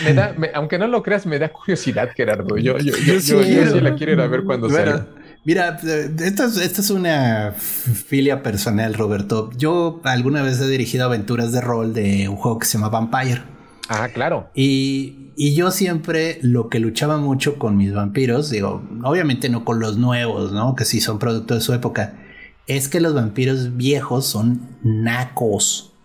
[0.04, 2.56] Me, da, aunque no lo creas, me da curiosidad, Gerardo.
[2.56, 5.06] Yo, yo, yo, sí la quiero ir a ver cuando salga.
[5.44, 9.50] Mira, esta es, esta es una filia personal, Roberto.
[9.56, 13.42] Yo alguna vez he dirigido aventuras de rol de un juego que se llama Vampire.
[13.88, 14.50] Ah, claro.
[14.54, 19.78] Y, y, yo siempre lo que luchaba mucho con mis vampiros, digo, obviamente no con
[19.78, 20.74] los nuevos, ¿no?
[20.74, 22.14] Que sí son producto de su época,
[22.66, 25.95] es que los vampiros viejos son nacos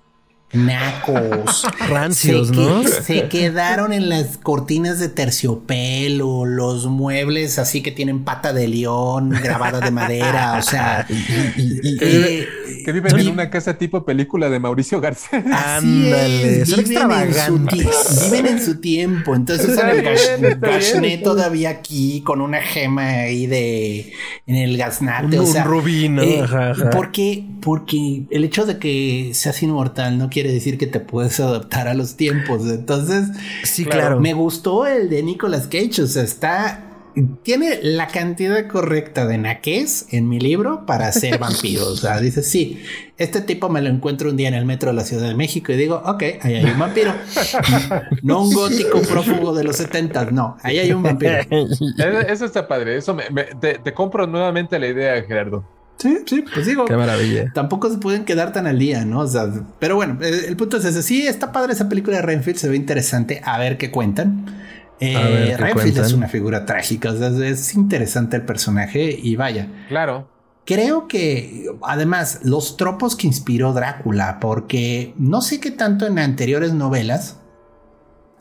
[0.54, 1.68] nacos.
[1.90, 2.84] Rancios, se ¿no?
[2.84, 9.30] se quedaron en las cortinas de terciopelo, los muebles así que tienen pata de león
[9.30, 11.08] grabada de madera, o sea.
[12.04, 12.48] Eh,
[12.86, 15.44] que viven en una casa tipo película de Mauricio García.
[15.78, 18.30] Ándale, son extravagantes.
[18.32, 19.36] viven en su tiempo.
[19.36, 24.14] Entonces usan el gashnet todavía aquí con una gema ahí de
[24.48, 25.40] en el gasnate.
[25.40, 26.24] Un, o sea, rubí, ¿no?
[26.24, 26.44] Eh,
[26.92, 31.40] porque, porque el hecho de que seas inmortal no quiere quiere decir que te puedes
[31.40, 32.68] adaptar a los tiempos.
[32.68, 33.28] Entonces,
[33.64, 34.20] sí, claro.
[34.20, 36.02] Me gustó el de Nicolas Cage.
[36.02, 36.88] O sea, está.
[37.44, 41.90] Tiene la cantidad correcta de naques en mi libro para ser vampiro.
[41.90, 42.82] O sea, dice, sí,
[43.20, 45.72] este tipo me lo encuentro un día en el metro de la Ciudad de México
[45.74, 47.14] y digo, ok, ahí hay un vampiro.
[48.24, 51.36] no un gótico prófugo de los 70, no, ahí hay un vampiro.
[52.28, 52.98] Eso está padre.
[52.98, 55.81] Eso me, te compro nuevamente la idea, Gerardo.
[55.98, 56.86] Sí, sí, pues digo.
[56.86, 57.52] Qué maravilla.
[57.54, 59.20] Tampoco se pueden quedar tan al día, ¿no?
[59.20, 59.48] O sea,
[59.80, 61.04] pero bueno, el, punto es ese.
[61.04, 63.42] Sí, está padre esa película de Renfield, se ve interesante.
[63.44, 64.46] A ver qué cuentan.
[65.00, 69.68] Eh, Renfield es una figura trágica, o sea, es interesante el personaje y vaya.
[69.90, 70.28] Claro.
[70.64, 76.74] Creo que además los tropos que inspiró Drácula, porque no sé qué tanto en anteriores
[76.74, 77.41] novelas,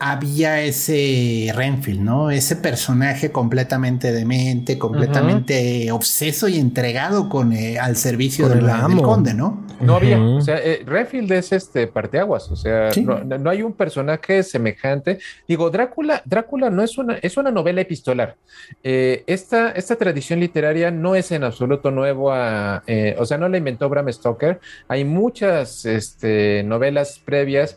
[0.03, 2.31] había ese Renfield, ¿no?
[2.31, 8.67] Ese personaje completamente demente, completamente obseso y entregado con eh, al servicio del,
[9.03, 9.63] conde, ¿no?
[9.79, 14.43] No había, o sea, eh, Renfield es este parteaguas, o sea, no, hay un personaje
[14.43, 15.19] semejante.
[15.47, 18.37] Digo, Drácula, Drácula no es una, es una novela epistolar.
[18.83, 22.83] Eh, esta, esta tradición literaria no es en absoluto nuevo a,
[23.19, 24.61] o sea, no la inventó Bram Stoker.
[24.89, 27.77] Hay muchas este, novelas previas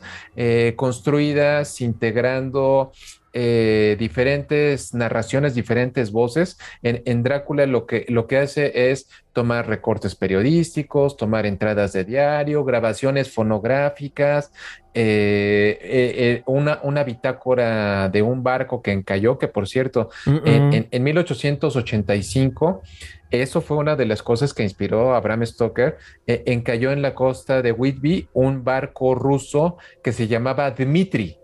[0.76, 2.91] construidas, integradas integrando
[3.36, 6.59] eh, diferentes narraciones, diferentes voces.
[6.84, 12.64] En, Drácula lo que, lo que hace es tomar recortes periodísticos, tomar entradas de diario,
[12.64, 14.51] grabaciones fonográficas,
[14.93, 21.03] eh, eh, una, una, bitácora de un barco que encalló, que por cierto, en, en,
[21.03, 22.84] 1885,
[23.32, 25.97] eso fue una de las cosas que inspiró a Bram Stoker,
[26.28, 31.39] encalló en la costa de Whitby un barco ruso que se llamaba Dmitri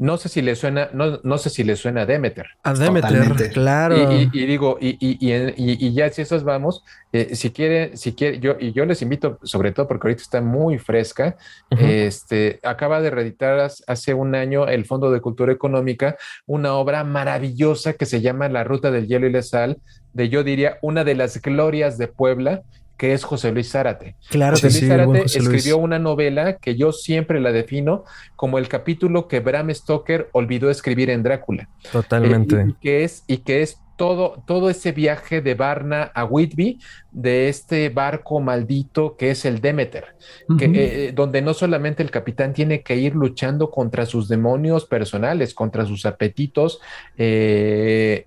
[0.00, 2.46] no sé si le suena, no, no sé si le suena a Demeter.
[2.62, 4.10] A Demeter, claro.
[4.10, 6.82] Y, digo, y, y, ya si esos vamos,
[7.12, 10.40] eh, si quiere, si quiere, yo, y yo les invito, sobre todo porque ahorita está
[10.40, 11.36] muy fresca,
[11.70, 17.92] este, acaba de reeditar hace un año el Fondo de Cultura Económica, una obra maravillosa
[17.92, 19.76] que se llama La Ruta del Hielo y la Sal,
[20.14, 22.62] de yo diría una de las glorias de Puebla,
[23.00, 24.14] que es José Luis Zárate.
[24.28, 28.04] Claro José Luis Zárate escribió una novela que yo siempre la defino
[28.36, 31.66] como el capítulo que Bram Stoker olvidó escribir en Drácula.
[31.90, 32.56] Totalmente.
[32.56, 36.80] Eh, y, que es, y que es todo, todo ese viaje de Varna a Whitby,
[37.10, 40.16] de este barco maldito que es el Demeter,
[40.58, 44.86] que, eh, eh, donde no solamente el capitán tiene que ir luchando contra sus demonios
[44.86, 46.80] personales, contra sus apetitos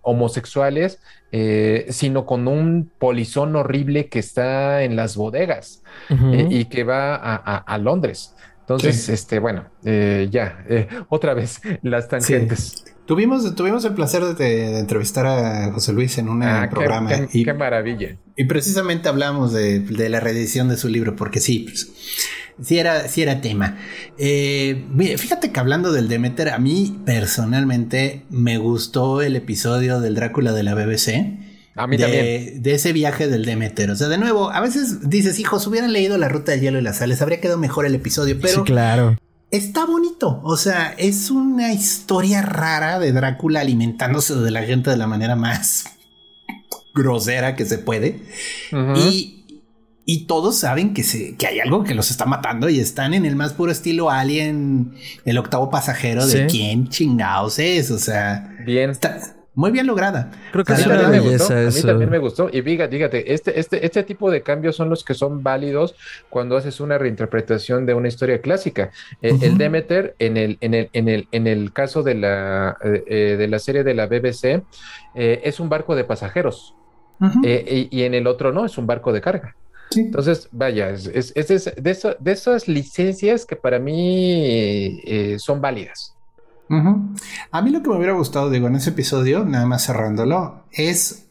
[0.04, 1.00] homosexuales,
[1.32, 5.82] eh, sino con un polizón horrible que está en las bodegas
[6.52, 8.36] y que va a, Londres.
[8.76, 10.66] Entonces, este, bueno, eh, ya,
[11.10, 12.86] otra vez las tangentes.
[13.06, 17.28] Tuvimos, tuvimos el placer de, entrevistar a José Luis en un ah, programa.
[17.28, 18.18] Qué, qué, maravilla.
[18.38, 21.92] Y precisamente hablamos de, la reedición de su libro, porque sí, pues,
[22.62, 23.78] sí era, sí era tema.
[24.18, 24.86] Eh,
[25.18, 30.64] fíjate que hablando del Demeter, a mí personalmente me gustó el episodio del Drácula de
[30.64, 31.43] la BBC.
[31.76, 32.64] A mí de, también.
[32.64, 33.90] De ese viaje del Demeter.
[33.92, 36.82] O sea, de nuevo, a veces dices, hijos, hubieran leído La Ruta del Hielo y
[36.82, 38.60] las Sales, habría quedado mejor el episodio, pero.
[38.60, 39.18] Sí, claro.
[39.52, 40.42] Está bonito.
[40.44, 45.36] O sea, es una historia rara de Drácula alimentándose de la gente de la manera
[45.36, 45.86] más
[46.96, 48.24] grosera que se puede.
[48.96, 49.44] Y
[50.06, 53.26] y todos saben que, se, que hay algo que los está matando y están en
[53.26, 57.90] el más puro estilo Alien, el octavo pasajero de quién chingados es.
[57.90, 58.90] O sea, bien.
[58.90, 59.18] Está
[59.56, 60.32] muy bien lograda.
[60.52, 62.50] Creo que es una belleza A mí también me gustó.
[62.52, 65.96] Y fíjate, este, este, este tipo de cambios son los que son válidos
[66.30, 68.92] cuando haces una reinterpretación de una historia clásica.
[69.22, 73.04] Eh, el Demeter, en el, en el, en el, en el caso de la, eh,
[73.08, 74.64] eh, de la serie de la BBC,
[75.16, 76.76] es un barco de pasajeros.
[77.44, 79.56] y en el otro no, es un barco de carga.
[79.96, 86.16] Entonces, vaya, es, de, de, esas licencias que para mí eh, son válidas.
[86.70, 91.28] A mí lo que me hubiera gustado, digo, en ese episodio, nada más cerrándolo, es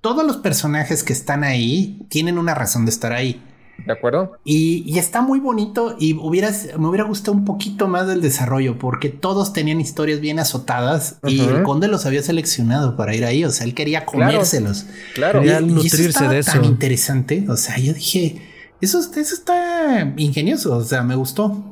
[0.00, 3.42] todos los personajes que están ahí tienen una razón de estar ahí.
[3.86, 4.38] ¿De acuerdo?
[4.44, 9.08] Y, está muy bonito y hubieras, me hubiera gustado un poquito más del desarrollo porque
[9.08, 13.44] todos tenían historias bien azotadas y el conde los había seleccionado para ir ahí.
[13.44, 14.86] O sea, él quería comérselos.
[15.14, 16.52] Claro, quería nutrirse de eso.
[16.52, 17.46] Tan interesante.
[17.48, 18.42] O sea, yo dije,
[18.80, 20.76] eso, eso está ingenioso.
[20.76, 21.64] O sea, me gustó.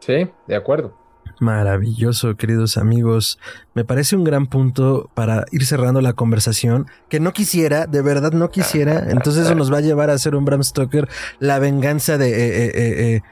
[0.00, 0.99] Sí, de acuerdo.
[1.40, 3.38] Maravilloso, queridos amigos.
[3.72, 6.86] Me parece un gran punto para ir cerrando la conversación.
[7.08, 9.06] Que no quisiera, de verdad no quisiera.
[9.08, 12.66] Entonces eso nos va a llevar a hacer un Bram Stoker, la venganza de eh,
[12.66, 13.22] eh, eh,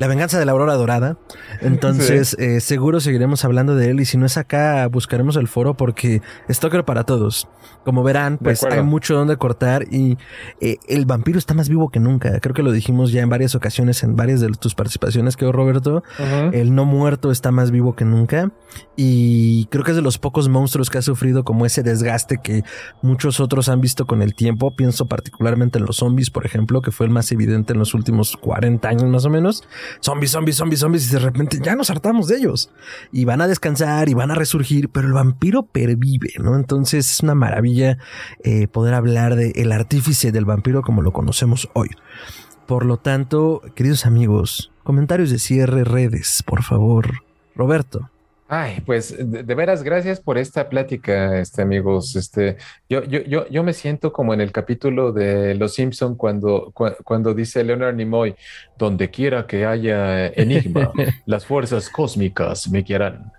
[0.00, 1.18] la venganza de la aurora dorada.
[1.60, 5.74] Entonces, eh, seguro seguiremos hablando de él y si no es acá, buscaremos el foro
[5.74, 7.48] porque Stalker para todos.
[7.84, 10.16] Como verán, pues hay mucho donde cortar y
[10.62, 12.40] eh, el vampiro está más vivo que nunca.
[12.40, 16.02] Creo que lo dijimos ya en varias ocasiones, en varias de tus participaciones, que Roberto.
[16.52, 18.52] El no muerto está más vivo que nunca
[18.96, 22.62] y creo que es de los pocos monstruos que ha sufrido como ese desgaste que
[23.02, 24.70] muchos otros han visto con el tiempo.
[24.74, 28.38] Pienso particularmente en los zombies, por ejemplo, que fue el más evidente en los últimos
[28.38, 29.62] 40 años más o menos
[30.00, 32.70] zombies, zombies, zombies, zombies, y de repente ya nos hartamos de ellos.
[33.12, 36.56] Y van a descansar y van a resurgir, pero el vampiro pervive, ¿no?
[36.56, 37.98] Entonces es una maravilla
[38.44, 41.88] eh, poder hablar de el artífice del vampiro como lo conocemos hoy.
[42.66, 47.22] Por lo tanto, queridos amigos, comentarios de cierre, redes, por favor.
[47.56, 48.10] Roberto.
[48.52, 52.16] Ay, pues de, veras, gracias por esta plática, este, amigos.
[52.16, 52.56] Este,
[52.88, 56.72] yo, yo, yo, yo me siento como en el capítulo de Los Simpson cuando,
[57.04, 58.34] cuando dice Leonard Nimoy,
[58.76, 60.90] donde quiera que haya enigma,
[61.26, 63.30] las fuerzas cósmicas me quieran.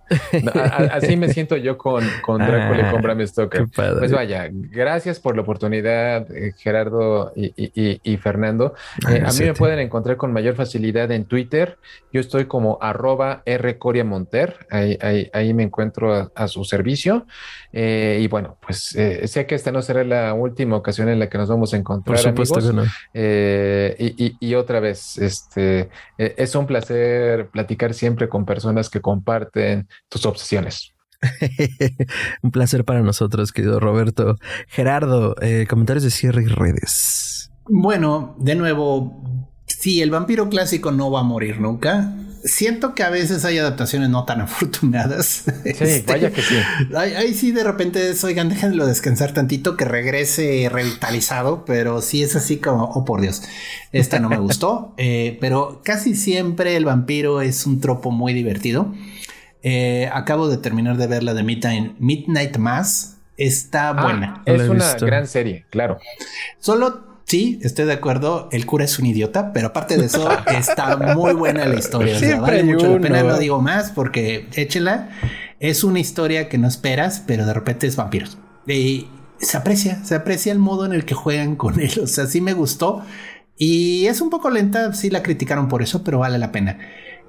[0.92, 3.68] Así me siento yo con, con Drácula y con Bram Stoker.
[3.74, 8.74] Pues vaya, gracias por la oportunidad, eh, Gerardo y, Fernando.
[9.10, 11.78] Eh, a mí me pueden encontrar con mayor facilidad en Twitter.
[12.12, 14.68] Yo estoy como arroba rcoriamonter.
[14.70, 17.26] Ahí, ahí, ahí me encuentro a, su servicio.
[17.72, 21.38] Eh, y bueno, pues sé que esta no será la última ocasión en la que
[21.38, 22.18] nos vamos a encontrar.
[22.18, 24.38] Por supuesto que no.
[24.40, 30.94] y, otra vez, este, es un placer platicar siempre con personas que comparten tus obsesiones.
[32.42, 34.38] Un placer para nosotros, querido Roberto.
[34.68, 37.52] Gerardo, eh, comentarios de cierre y redes.
[37.68, 39.22] Bueno, de nuevo,
[39.68, 42.14] sí, el vampiro clásico no va a morir nunca.
[42.44, 45.44] Siento que a veces hay adaptaciones no tan afortunadas.
[45.46, 46.56] Sí, este, vaya que sí.
[46.96, 52.58] Ahí, sí de repente oigan, déjenlo descansar tantito, que regrese revitalizado, pero sí es así
[52.58, 53.44] como, oh por Dios,
[53.92, 54.96] esta no me gustó.
[55.04, 58.94] Eh, pero casi siempre el vampiro es un tropo muy divertido.
[59.64, 63.18] Eh, acabo de terminar de ver la de Midnight, Midnight Mass.
[63.38, 64.44] Está Ah, buena.
[64.46, 65.06] es una visto.
[65.06, 65.98] gran serie, claro.
[66.60, 70.96] Solo, sí, estoy de acuerdo, el cura es un idiota, pero aparte de eso, está
[71.16, 72.16] muy buena la historia.
[72.16, 75.10] O sea, Siempre vale mucho la pena, no digo más porque échela.
[75.60, 78.38] Es una historia que no esperas, pero de repente es vampiros.
[78.68, 79.08] Y
[79.40, 81.92] se aprecia, se aprecia el modo en el que juegan con él.
[82.04, 83.04] O sea, sí me gustó.
[83.58, 86.80] Y es un poco lenta, sí la criticaron por eso, pero vale la pena.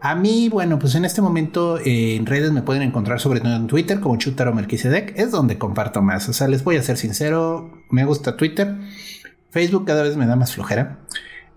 [0.05, 3.55] A mí, bueno, pues en este momento eh, en redes me pueden encontrar sobre todo
[3.55, 6.29] en Twitter como Chutaro Melquisedec, es donde comparto más.
[6.29, 8.79] O sea, les voy a ser sincero, me gusta Twitter.
[9.51, 10.99] Facebook cada vez me da más flojera.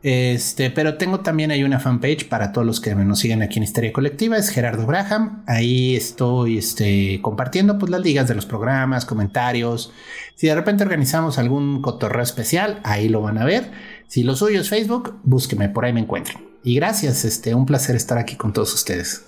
[0.03, 3.63] Este, pero tengo también ahí una fanpage para todos los que nos siguen aquí en
[3.63, 5.43] Histeria Colectiva, es Gerardo Braham.
[5.47, 9.91] Ahí estoy este, compartiendo pues las ligas de los programas, comentarios.
[10.35, 13.71] Si de repente organizamos algún cotorreo especial, ahí lo van a ver.
[14.07, 16.54] Si lo suyo es Facebook, búsqueme, por ahí me encuentran.
[16.65, 19.21] Y gracias, este, un placer estar aquí con todos ustedes.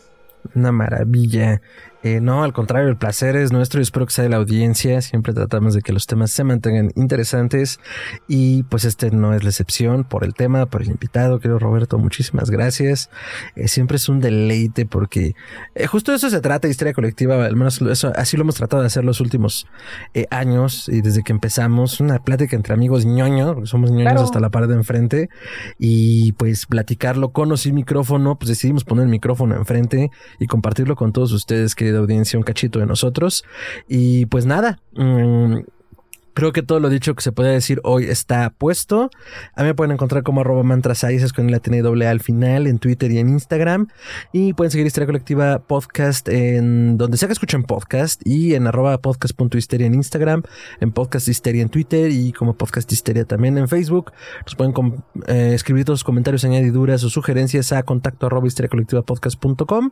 [0.55, 1.61] Una maravilla.
[2.03, 5.01] Eh, no, al contrario, el placer es nuestro y espero que sea de la audiencia.
[5.01, 7.79] Siempre tratamos de que los temas se mantengan interesantes
[8.27, 11.97] y pues este no es la excepción por el tema, por el invitado, querido Roberto.
[11.97, 13.09] Muchísimas gracias.
[13.55, 15.35] Eh, siempre es un deleite porque
[15.75, 17.43] eh, justo de eso se trata, historia colectiva.
[17.45, 19.67] Al menos eso, así lo hemos tratado de hacer los últimos
[20.13, 21.99] eh, años y desde que empezamos.
[21.99, 24.21] Una plática entre amigos ñoño, porque somos ñoños Claro.
[24.23, 25.29] hasta la pared de enfrente
[25.79, 30.95] y pues platicarlo con o sin micrófono, pues decidimos poner el micrófono enfrente y compartirlo
[30.95, 33.43] con todos ustedes, querida audiencia, un cachito de nosotros.
[33.87, 35.57] Y pues nada, mm,
[36.37, 39.09] Creo que todo lo dicho que se puede decir hoy está puesto.
[39.55, 42.77] A mí me pueden encontrar como arroba mantrasaices con la tiene doble al final en
[42.77, 43.87] Twitter y en Instagram.
[44.33, 48.99] Y pueden seguir Histeria Colectiva Podcast en donde sea que escuchen podcast y en arroba
[48.99, 50.43] podcast.histeria en Instagram,
[50.79, 54.11] en podcast histeria en Twitter y como podcast histeria también en Facebook.
[54.45, 54.75] Nos pueden
[55.25, 59.89] eh, escribir todos sus comentarios, añadiduras o sugerencias a contacto arroba histeriacolectivapodcast.com.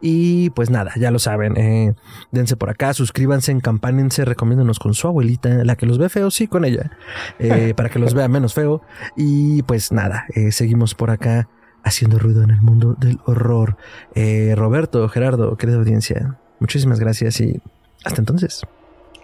[0.00, 1.94] Y pues nada, ya lo saben, eh,
[2.32, 6.48] dense por acá, suscríbanse, encampánense, recomiéndenos con su abuelita, la que los ve feos, sí,
[6.48, 6.90] con ella,
[7.38, 8.82] eh, para que los vea menos feo.
[9.16, 11.48] Y pues nada, eh, seguimos por acá
[11.84, 13.76] haciendo ruido en el mundo del horror.
[14.16, 17.62] Eh, Roberto, Gerardo, querida audiencia, muchísimas gracias y
[18.04, 18.62] hasta entonces.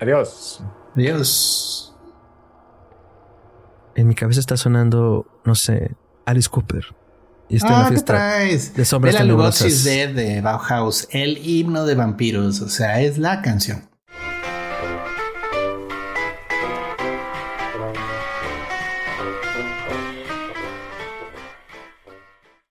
[0.01, 0.62] Adiós.
[0.95, 1.95] Adiós.
[3.97, 5.93] En mi cabeza está sonando, no sé,
[6.27, 6.85] Alice Cooper.
[7.49, 8.75] Y estoy en la Ah, ¿qué fiesta traes?
[8.75, 9.25] de sombras.
[9.27, 12.61] Lugosi's Dead de Bauhaus, el himno de vampiros.
[12.62, 13.89] O sea, es la canción.